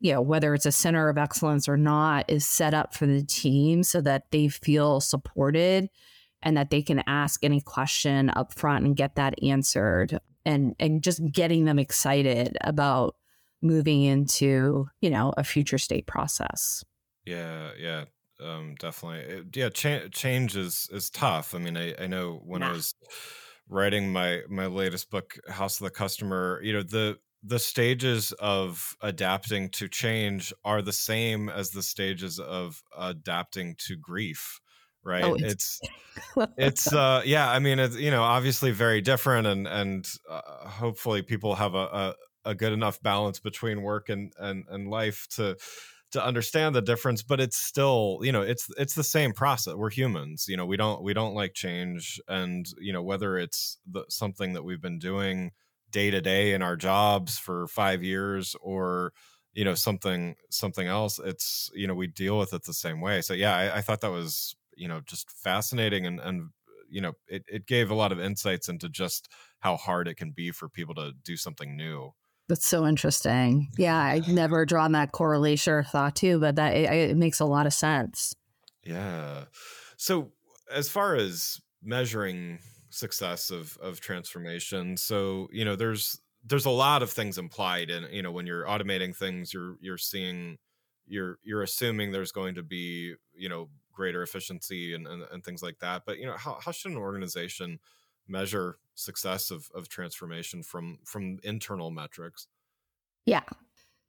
you 0.00 0.12
know, 0.12 0.20
whether 0.20 0.52
it's 0.52 0.66
a 0.66 0.72
center 0.72 1.08
of 1.08 1.16
excellence 1.16 1.66
or 1.66 1.78
not, 1.78 2.26
is 2.28 2.46
set 2.46 2.74
up 2.74 2.92
for 2.92 3.06
the 3.06 3.22
team 3.22 3.82
so 3.82 4.02
that 4.02 4.30
they 4.32 4.48
feel 4.48 5.00
supported 5.00 5.88
and 6.42 6.58
that 6.58 6.68
they 6.68 6.82
can 6.82 7.02
ask 7.06 7.42
any 7.42 7.60
question 7.60 8.30
up 8.36 8.52
front 8.52 8.84
and 8.84 8.96
get 8.96 9.14
that 9.14 9.42
answered 9.42 10.20
and 10.44 10.76
and 10.78 11.02
just 11.02 11.24
getting 11.32 11.64
them 11.64 11.78
excited 11.78 12.58
about 12.60 13.16
moving 13.62 14.02
into, 14.02 14.86
you 15.00 15.08
know, 15.08 15.32
a 15.38 15.42
future 15.42 15.78
state 15.78 16.06
process. 16.06 16.84
Yeah, 17.24 17.70
yeah. 17.78 18.04
Um, 18.44 18.74
definitely. 18.78 19.20
It, 19.20 19.56
yeah, 19.56 19.70
cha- 19.70 20.08
change 20.12 20.54
is 20.54 20.86
is 20.92 21.08
tough. 21.08 21.54
I 21.54 21.58
mean, 21.58 21.78
I, 21.78 21.94
I 21.98 22.06
know 22.08 22.42
when 22.44 22.60
nah. 22.60 22.68
I 22.68 22.72
was 22.72 22.94
writing 23.68 24.12
my 24.12 24.42
my 24.48 24.66
latest 24.66 25.10
book, 25.10 25.36
House 25.48 25.80
of 25.80 25.84
the 25.84 25.90
Customer, 25.90 26.60
you 26.62 26.72
know, 26.72 26.82
the 26.82 27.18
the 27.42 27.58
stages 27.58 28.32
of 28.32 28.96
adapting 29.02 29.68
to 29.68 29.86
change 29.88 30.52
are 30.64 30.80
the 30.80 30.92
same 30.92 31.50
as 31.50 31.70
the 31.70 31.82
stages 31.82 32.38
of 32.38 32.82
adapting 32.96 33.74
to 33.78 33.96
grief 33.96 34.60
right? 35.04 35.24
Oh, 35.24 35.34
it's 35.34 35.80
it's, 36.36 36.46
it's 36.56 36.92
uh 36.92 37.22
yeah 37.24 37.50
i 37.50 37.58
mean 37.58 37.78
it's 37.78 37.96
you 37.96 38.10
know 38.10 38.22
obviously 38.22 38.70
very 38.70 39.00
different 39.00 39.46
and 39.46 39.66
and 39.66 40.08
uh, 40.28 40.40
hopefully 40.68 41.22
people 41.22 41.54
have 41.54 41.74
a, 41.74 42.14
a, 42.44 42.50
a 42.50 42.54
good 42.54 42.72
enough 42.72 43.00
balance 43.02 43.40
between 43.40 43.82
work 43.82 44.08
and 44.08 44.32
and 44.38 44.64
and 44.68 44.88
life 44.88 45.26
to 45.30 45.56
to 46.14 46.24
understand 46.24 46.76
the 46.76 46.80
difference 46.80 47.24
but 47.24 47.40
it's 47.40 47.56
still 47.56 48.20
you 48.22 48.30
know 48.30 48.40
it's 48.40 48.68
it's 48.78 48.94
the 48.94 49.02
same 49.02 49.32
process. 49.32 49.74
We're 49.74 49.90
humans 49.90 50.46
you 50.48 50.56
know 50.56 50.64
we 50.64 50.76
don't 50.76 51.02
we 51.02 51.12
don't 51.12 51.34
like 51.34 51.54
change 51.54 52.20
and 52.28 52.64
you 52.78 52.92
know 52.92 53.02
whether 53.02 53.36
it's 53.36 53.78
the, 53.90 54.04
something 54.08 54.52
that 54.52 54.62
we've 54.62 54.80
been 54.80 55.00
doing 55.00 55.50
day 55.90 56.12
to 56.12 56.20
day 56.20 56.52
in 56.52 56.62
our 56.62 56.76
jobs 56.76 57.36
for 57.36 57.66
five 57.66 58.04
years 58.04 58.54
or 58.60 59.12
you 59.54 59.64
know 59.64 59.74
something 59.74 60.36
something 60.50 60.86
else 60.86 61.18
it's 61.24 61.68
you 61.74 61.88
know 61.88 61.94
we 61.94 62.06
deal 62.06 62.38
with 62.38 62.54
it 62.54 62.62
the 62.62 62.72
same 62.72 63.00
way. 63.00 63.20
So 63.20 63.34
yeah 63.34 63.56
i, 63.56 63.78
I 63.78 63.80
thought 63.80 64.00
that 64.02 64.12
was 64.12 64.54
you 64.76 64.86
know 64.86 65.00
just 65.04 65.28
fascinating 65.32 66.06
and 66.06 66.20
and 66.20 66.50
you 66.88 67.00
know 67.00 67.14
it, 67.26 67.42
it 67.48 67.66
gave 67.66 67.90
a 67.90 67.94
lot 67.96 68.12
of 68.12 68.20
insights 68.20 68.68
into 68.68 68.88
just 68.88 69.28
how 69.58 69.76
hard 69.76 70.06
it 70.06 70.14
can 70.14 70.30
be 70.30 70.52
for 70.52 70.68
people 70.68 70.94
to 70.94 71.12
do 71.24 71.36
something 71.36 71.76
new 71.76 72.12
that's 72.48 72.66
so 72.66 72.86
interesting 72.86 73.70
yeah 73.78 73.98
i've 73.98 74.28
never 74.28 74.64
drawn 74.64 74.92
that 74.92 75.12
correlation 75.12 75.72
or 75.72 75.82
thought 75.82 76.16
to 76.16 76.38
but 76.38 76.56
that 76.56 76.76
it, 76.76 76.90
it 77.10 77.16
makes 77.16 77.40
a 77.40 77.44
lot 77.44 77.66
of 77.66 77.72
sense 77.72 78.34
yeah 78.84 79.44
so 79.96 80.30
as 80.72 80.88
far 80.88 81.14
as 81.14 81.60
measuring 81.82 82.58
success 82.94 83.50
of 83.50 83.76
of 83.78 84.00
transformation. 84.00 84.96
So 84.96 85.48
you 85.52 85.64
know, 85.64 85.76
there's 85.76 86.20
there's 86.44 86.66
a 86.66 86.70
lot 86.70 87.02
of 87.02 87.10
things 87.10 87.38
implied, 87.38 87.90
and 87.90 88.12
you 88.12 88.22
know, 88.22 88.32
when 88.32 88.46
you're 88.46 88.64
automating 88.64 89.14
things, 89.14 89.52
you're 89.52 89.76
you're 89.80 89.98
seeing 89.98 90.58
you're 91.06 91.38
you're 91.42 91.62
assuming 91.62 92.12
there's 92.12 92.32
going 92.32 92.54
to 92.54 92.62
be 92.62 93.14
you 93.34 93.48
know 93.48 93.68
greater 93.92 94.22
efficiency 94.22 94.94
and, 94.94 95.06
and, 95.06 95.22
and 95.30 95.44
things 95.44 95.62
like 95.62 95.78
that. 95.80 96.02
But 96.06 96.18
you 96.18 96.26
know, 96.26 96.36
how 96.36 96.58
how 96.64 96.72
should 96.72 96.92
an 96.92 96.98
organization 96.98 97.78
measure 98.26 98.78
success 98.94 99.50
of 99.50 99.68
of 99.74 99.88
transformation 99.88 100.62
from 100.62 100.98
from 101.04 101.38
internal 101.42 101.90
metrics? 101.90 102.46
Yeah. 103.26 103.42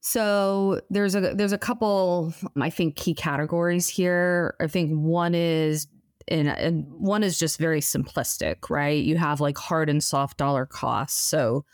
So 0.02 0.82
there's 0.90 1.16
a 1.16 1.34
there's 1.34 1.52
a 1.52 1.58
couple 1.58 2.34
I 2.60 2.70
think 2.70 2.96
key 2.96 3.14
categories 3.14 3.88
here. 3.88 4.56
I 4.60 4.68
think 4.68 4.92
one 4.92 5.34
is 5.34 5.88
and, 6.28 6.48
and 6.48 6.86
one 6.92 7.24
is 7.24 7.38
just 7.38 7.60
very 7.60 7.82
simplistic, 7.82 8.70
right? 8.70 9.04
You 9.04 9.18
have 9.18 9.42
like 9.42 9.58
hard 9.58 9.90
and 9.90 10.04
soft 10.04 10.38
dollar 10.38 10.66
costs. 10.66 11.20
So 11.20 11.66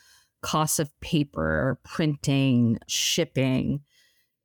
costs 0.42 0.80
of 0.80 0.98
paper, 1.02 1.80
printing, 1.84 2.80
shipping. 2.88 3.82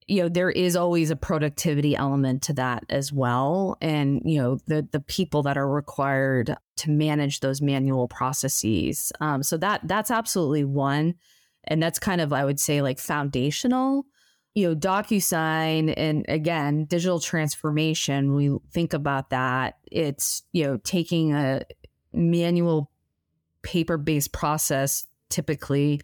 You 0.09 0.23
know, 0.23 0.29
there 0.29 0.51
is 0.51 0.77
always 0.77 1.11
a 1.11 1.17
productivity 1.17 1.97
element 1.97 2.43
to 2.45 2.53
that 2.55 2.85
as 2.89 3.13
well. 3.13 3.77
And, 3.81 4.23
you 4.25 4.39
know, 4.41 4.59
the 4.67 4.87
the 4.91 5.01
people 5.01 5.43
that 5.45 5.59
are 5.59 5.69
required 5.69 6.57
to 6.77 6.91
manage 6.91 7.41
those 7.41 7.61
manual 7.61 8.07
processes. 8.07 9.13
Um, 9.21 9.43
so 9.43 9.57
that 9.57 9.81
that's 9.85 10.11
absolutely 10.11 10.65
one. 10.65 11.15
And 11.65 11.83
that's 11.83 11.99
kind 11.99 12.21
of, 12.21 12.33
I 12.33 12.45
would 12.45 12.61
say, 12.61 12.83
like 12.83 13.01
foundational 13.01 14.07
you 14.57 14.67
know, 14.67 14.75
DocuSign 14.75 15.93
and 15.99 16.25
again, 16.29 16.87
digital 16.87 17.21
transformation, 17.21 18.35
we 18.35 18.57
think 18.73 18.95
about 18.95 19.29
that. 19.29 19.77
It's, 19.93 20.45
you 20.53 20.65
know, 20.65 20.79
taking 20.79 21.35
a 21.35 21.61
manual 22.15 22.91
paper 23.61 23.99
based 23.99 24.33
process 24.33 25.07
typically 25.29 26.01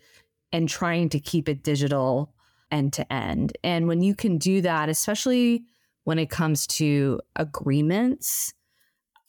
and 0.53 0.69
trying 0.69 1.09
to 1.09 1.19
keep 1.19 1.49
it 1.49 1.63
digital 1.63 2.32
end 2.73 2.95
to 2.95 3.13
end. 3.13 3.57
And 3.63 3.87
when 3.87 4.03
you 4.03 4.15
can 4.15 4.39
do 4.39 4.61
that, 4.63 4.89
especially 4.89 5.65
when 6.05 6.19
it 6.19 6.31
comes 6.31 6.67
to 6.67 7.21
agreements, 7.37 8.53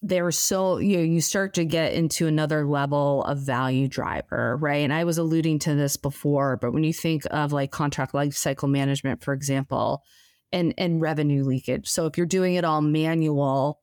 they're 0.01 0.31
so 0.31 0.77
you 0.77 0.97
know, 0.97 1.03
you 1.03 1.21
start 1.21 1.53
to 1.53 1.63
get 1.63 1.93
into 1.93 2.27
another 2.27 2.65
level 2.65 3.23
of 3.23 3.39
value 3.39 3.87
driver, 3.87 4.57
right? 4.57 4.83
And 4.83 4.93
I 4.93 5.05
was 5.05 5.17
alluding 5.17 5.59
to 5.59 5.75
this 5.75 5.95
before, 5.95 6.57
but 6.57 6.73
when 6.73 6.83
you 6.83 6.93
think 6.93 7.23
of 7.31 7.53
like 7.53 7.71
contract 7.71 8.13
lifecycle 8.13 8.69
management, 8.69 9.23
for 9.23 9.33
example, 9.33 10.03
and 10.51 10.73
and 10.77 11.01
revenue 11.01 11.43
leakage. 11.43 11.87
So 11.87 12.05
if 12.05 12.17
you're 12.17 12.25
doing 12.25 12.55
it 12.55 12.63
all 12.63 12.81
manual 12.81 13.79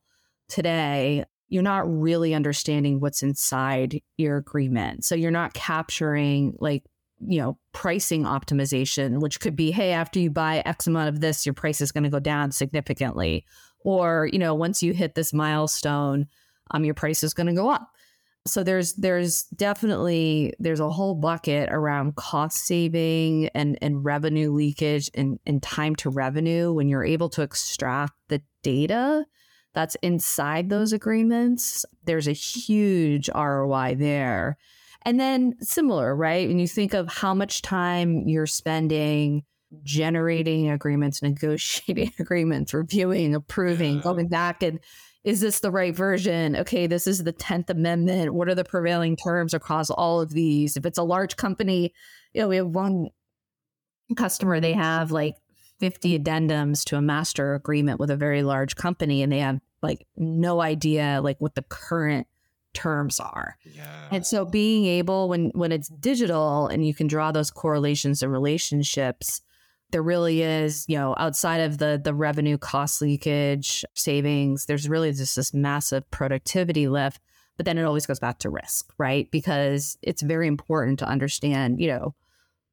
today, 0.47 1.25
you're 1.49 1.63
not 1.63 1.91
really 1.91 2.33
understanding 2.33 2.99
what's 2.99 3.23
inside 3.23 4.01
your 4.17 4.37
agreement. 4.37 5.03
So 5.03 5.15
you're 5.15 5.31
not 5.31 5.53
capturing 5.53 6.55
like 6.59 6.83
you 7.27 7.39
know 7.39 7.57
pricing 7.73 8.23
optimization 8.23 9.19
which 9.19 9.39
could 9.39 9.55
be 9.55 9.71
hey 9.71 9.91
after 9.91 10.19
you 10.19 10.29
buy 10.29 10.61
x 10.65 10.87
amount 10.87 11.09
of 11.09 11.19
this 11.19 11.45
your 11.45 11.53
price 11.53 11.81
is 11.81 11.91
going 11.91 12.03
to 12.03 12.09
go 12.09 12.19
down 12.19 12.51
significantly. 12.51 13.45
Or 13.83 14.29
you 14.31 14.39
know 14.39 14.53
once 14.53 14.83
you 14.83 14.93
hit 14.93 15.15
this 15.15 15.33
milestone 15.33 16.27
um 16.71 16.85
your 16.85 16.93
price 16.93 17.23
is 17.23 17.33
going 17.33 17.47
to 17.47 17.53
go 17.53 17.69
up. 17.69 17.89
So 18.47 18.63
there's 18.63 18.93
there's 18.93 19.43
definitely 19.55 20.53
there's 20.59 20.79
a 20.79 20.89
whole 20.89 21.15
bucket 21.15 21.69
around 21.71 22.15
cost 22.15 22.65
saving 22.65 23.49
and 23.49 23.77
and 23.81 24.03
revenue 24.03 24.51
leakage 24.51 25.09
and 25.13 25.39
and 25.45 25.61
time 25.61 25.95
to 25.97 26.09
revenue. 26.09 26.73
When 26.73 26.87
you're 26.87 27.05
able 27.05 27.29
to 27.29 27.41
extract 27.41 28.13
the 28.29 28.41
data 28.63 29.25
that's 29.73 29.95
inside 30.01 30.69
those 30.69 30.93
agreements 30.93 31.85
there's 32.03 32.27
a 32.27 32.33
huge 32.33 33.29
ROI 33.33 33.95
there 33.97 34.57
and 35.05 35.19
then 35.19 35.55
similar 35.59 36.15
right 36.15 36.47
when 36.47 36.59
you 36.59 36.67
think 36.67 36.93
of 36.93 37.07
how 37.07 37.33
much 37.33 37.61
time 37.61 38.27
you're 38.27 38.47
spending 38.47 39.43
generating 39.83 40.69
agreements, 40.69 41.21
negotiating 41.23 42.11
agreements, 42.19 42.73
reviewing, 42.73 43.35
approving, 43.35 43.97
yeah. 43.97 44.01
going 44.01 44.27
back 44.27 44.63
and 44.63 44.79
is 45.23 45.39
this 45.39 45.59
the 45.59 45.69
right 45.69 45.95
version? 45.95 46.55
Okay, 46.55 46.87
this 46.87 47.05
is 47.05 47.23
the 47.23 47.33
10th 47.33 47.69
Amendment. 47.69 48.33
What 48.33 48.49
are 48.49 48.55
the 48.55 48.63
prevailing 48.63 49.15
terms 49.15 49.53
across 49.53 49.91
all 49.91 50.19
of 50.19 50.31
these? 50.31 50.75
If 50.75 50.85
it's 50.85 50.97
a 50.97 51.03
large 51.03 51.35
company, 51.35 51.93
you 52.33 52.41
know, 52.41 52.47
we 52.47 52.55
have 52.55 52.67
one 52.67 53.09
customer, 54.17 54.59
they 54.59 54.73
have 54.73 55.11
like 55.11 55.35
50 55.79 56.17
addendums 56.17 56.83
to 56.85 56.97
a 56.97 57.01
master 57.03 57.53
agreement 57.53 57.99
with 57.99 58.09
a 58.09 58.15
very 58.15 58.41
large 58.41 58.75
company, 58.75 59.21
and 59.21 59.31
they 59.31 59.39
have 59.39 59.59
like 59.83 60.07
no 60.17 60.59
idea 60.59 61.19
like 61.23 61.39
what 61.39 61.53
the 61.53 61.63
current 61.69 62.25
terms 62.73 63.19
are. 63.19 63.57
Yeah. 63.63 64.07
And 64.11 64.25
so 64.25 64.45
being 64.45 64.85
able 64.85 65.29
when 65.29 65.51
when 65.53 65.71
it's 65.71 65.89
digital 65.89 66.67
and 66.67 66.85
you 66.85 66.93
can 66.93 67.07
draw 67.07 67.31
those 67.31 67.51
correlations 67.51 68.23
and 68.23 68.31
relationships, 68.31 69.41
there 69.91 70.03
really 70.03 70.41
is, 70.41 70.85
you 70.87 70.97
know, 70.97 71.15
outside 71.17 71.61
of 71.61 71.77
the 71.77 71.99
the 72.03 72.13
revenue 72.13 72.57
cost 72.57 73.01
leakage 73.01 73.85
savings, 73.93 74.65
there's 74.65 74.89
really 74.89 75.11
just 75.11 75.35
this 75.35 75.53
massive 75.53 76.09
productivity 76.11 76.87
lift. 76.87 77.21
But 77.57 77.65
then 77.65 77.77
it 77.77 77.83
always 77.83 78.07
goes 78.07 78.19
back 78.19 78.39
to 78.39 78.49
risk, 78.49 78.91
right? 78.97 79.29
Because 79.29 79.97
it's 80.01 80.21
very 80.21 80.47
important 80.47 80.99
to 80.99 81.07
understand, 81.07 81.79
you 81.79 81.87
know, 81.89 82.15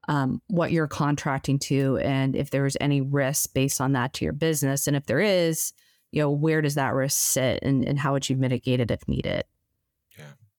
um, 0.08 0.40
what 0.48 0.72
you're 0.72 0.88
contracting 0.88 1.58
to 1.58 1.98
and 1.98 2.34
if 2.34 2.50
there's 2.50 2.76
any 2.80 3.02
risk 3.02 3.52
based 3.52 3.80
on 3.80 3.92
that 3.92 4.14
to 4.14 4.24
your 4.24 4.32
business. 4.32 4.86
And 4.86 4.96
if 4.96 5.04
there 5.04 5.20
is, 5.20 5.74
you 6.10 6.22
know, 6.22 6.30
where 6.30 6.62
does 6.62 6.76
that 6.76 6.94
risk 6.94 7.18
sit 7.18 7.62
and, 7.62 7.86
and 7.86 7.98
how 7.98 8.12
would 8.12 8.28
you 8.30 8.36
mitigate 8.36 8.80
it 8.80 8.90
if 8.90 9.06
needed? 9.06 9.44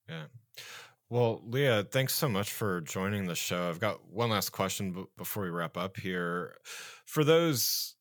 Yeah. 0.09 0.25
Well, 1.09 1.41
Leah, 1.45 1.85
thanks 1.91 2.13
so 2.13 2.29
much 2.29 2.51
for 2.51 2.81
joining 2.81 3.25
the 3.25 3.35
show. 3.35 3.69
I've 3.69 3.79
got 3.79 4.07
one 4.11 4.29
last 4.29 4.51
question 4.51 5.07
before 5.17 5.43
we 5.43 5.49
wrap 5.49 5.75
up 5.75 5.97
here. 5.97 6.55
For 7.05 7.23
those 7.23 7.95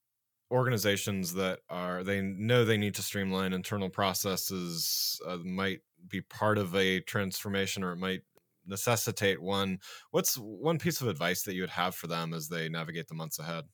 organizations 0.51 1.35
that 1.35 1.61
are 1.68 2.03
they 2.03 2.21
know 2.21 2.64
they 2.64 2.77
need 2.77 2.94
to 2.94 3.03
streamline 3.03 3.53
internal 3.53 3.88
processes, 3.88 5.21
uh, 5.27 5.38
might 5.38 5.81
be 6.09 6.21
part 6.21 6.59
of 6.59 6.75
a 6.75 7.01
transformation, 7.01 7.83
or 7.83 7.92
it 7.92 7.99
might 7.99 8.21
necessitate 8.66 9.40
one. 9.40 9.79
What's 10.11 10.37
one 10.37 10.79
piece 10.79 11.01
of 11.01 11.09
advice 11.09 11.42
that 11.42 11.55
you 11.55 11.62
would 11.62 11.71
have 11.71 11.94
for 11.94 12.07
them 12.07 12.35
as 12.35 12.49
they 12.49 12.68
navigate 12.68 13.09
the 13.09 13.14
months 13.14 13.38
ahead? 13.38 13.64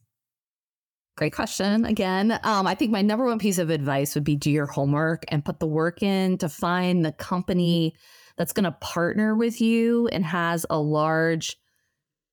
Great 1.16 1.32
question. 1.32 1.84
Again, 1.84 2.38
um, 2.42 2.66
I 2.66 2.74
think 2.74 2.90
my 2.90 3.02
number 3.02 3.24
one 3.24 3.38
piece 3.38 3.58
of 3.58 3.70
advice 3.70 4.14
would 4.14 4.24
be 4.24 4.34
do 4.34 4.50
your 4.50 4.66
homework 4.66 5.24
and 5.28 5.44
put 5.44 5.60
the 5.60 5.66
work 5.66 6.02
in 6.02 6.38
to 6.38 6.48
find 6.48 7.04
the 7.04 7.12
company 7.12 7.94
that's 8.36 8.52
going 8.52 8.64
to 8.64 8.72
partner 8.72 9.34
with 9.34 9.60
you 9.60 10.08
and 10.08 10.24
has 10.24 10.66
a 10.68 10.78
large 10.78 11.56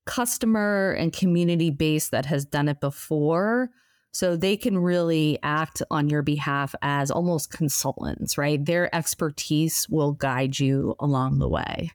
customer 0.04 0.92
and 0.92 1.12
community 1.12 1.70
base 1.70 2.08
that 2.08 2.26
has 2.26 2.44
done 2.44 2.68
it 2.68 2.80
before. 2.80 3.70
So 4.14 4.36
they 4.36 4.58
can 4.58 4.76
really 4.76 5.38
act 5.42 5.82
on 5.90 6.10
your 6.10 6.22
behalf 6.22 6.74
as 6.82 7.10
almost 7.10 7.50
consultants, 7.50 8.36
right? 8.36 8.62
Their 8.62 8.94
expertise 8.94 9.86
will 9.88 10.12
guide 10.12 10.58
you 10.58 10.94
along 11.00 11.38
the 11.38 11.48
way. 11.48 11.92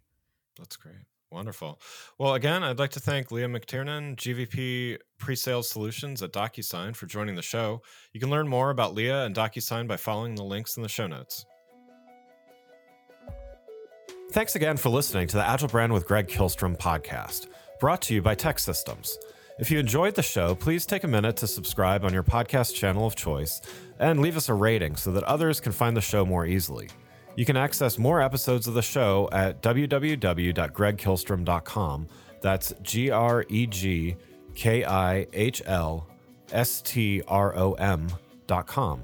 That's 0.57 0.77
great. 0.77 0.95
Wonderful. 1.29 1.79
Well, 2.17 2.33
again, 2.33 2.63
I'd 2.63 2.79
like 2.79 2.91
to 2.91 2.99
thank 2.99 3.31
Leah 3.31 3.49
McTiernan, 3.49 4.15
GVP 4.15 4.97
Pre-Sales 5.19 5.69
Solutions 5.69 6.23
at 6.23 6.31
DocuSign 6.31 6.95
for 6.95 7.05
joining 7.05 7.35
the 7.35 7.41
show. 7.41 7.81
You 8.13 8.19
can 8.19 8.29
learn 8.29 8.47
more 8.47 8.69
about 8.69 8.95
Leah 8.95 9.25
and 9.25 9.35
DocuSign 9.35 9.87
by 9.87 9.97
following 9.97 10.35
the 10.35 10.43
links 10.43 10.77
in 10.77 10.83
the 10.83 10.89
show 10.89 11.05
notes. 11.05 11.45
Thanks 14.31 14.55
again 14.55 14.77
for 14.77 14.89
listening 14.89 15.27
to 15.29 15.37
the 15.37 15.47
Agile 15.47 15.69
Brand 15.69 15.93
with 15.93 16.05
Greg 16.05 16.27
Kihlstrom 16.27 16.77
podcast, 16.77 17.47
brought 17.79 18.01
to 18.03 18.13
you 18.13 18.21
by 18.21 18.35
TEKsystems. 18.35 19.15
If 19.57 19.71
you 19.71 19.79
enjoyed 19.79 20.13
the 20.15 20.21
show, 20.21 20.53
please 20.53 20.85
take 20.85 21.05
a 21.05 21.07
minute 21.07 21.37
to 21.37 21.47
subscribe 21.47 22.03
on 22.03 22.13
your 22.13 22.23
podcast 22.23 22.75
channel 22.75 23.07
of 23.07 23.15
choice 23.15 23.61
and 23.99 24.19
leave 24.19 24.35
us 24.37 24.49
a 24.49 24.53
rating 24.53 24.95
so 24.97 25.11
that 25.13 25.23
others 25.23 25.59
can 25.59 25.71
find 25.71 25.97
the 25.97 26.01
show 26.01 26.25
more 26.25 26.45
easily. 26.45 26.89
You 27.35 27.45
can 27.45 27.57
access 27.57 27.97
more 27.97 28.21
episodes 28.21 28.67
of 28.67 28.73
the 28.73 28.81
show 28.81 29.29
at 29.31 29.61
www.gregkihlstrom.com. 29.61 32.07
That's 32.41 32.73
G 32.81 33.09
R 33.09 33.45
E 33.47 33.65
G 33.65 34.17
K 34.55 34.83
I 34.83 35.27
H 35.33 35.61
L 35.65 36.07
S 36.51 36.81
T 36.81 37.21
R 37.27 37.57
O 37.57 37.73
M.com. 37.73 39.03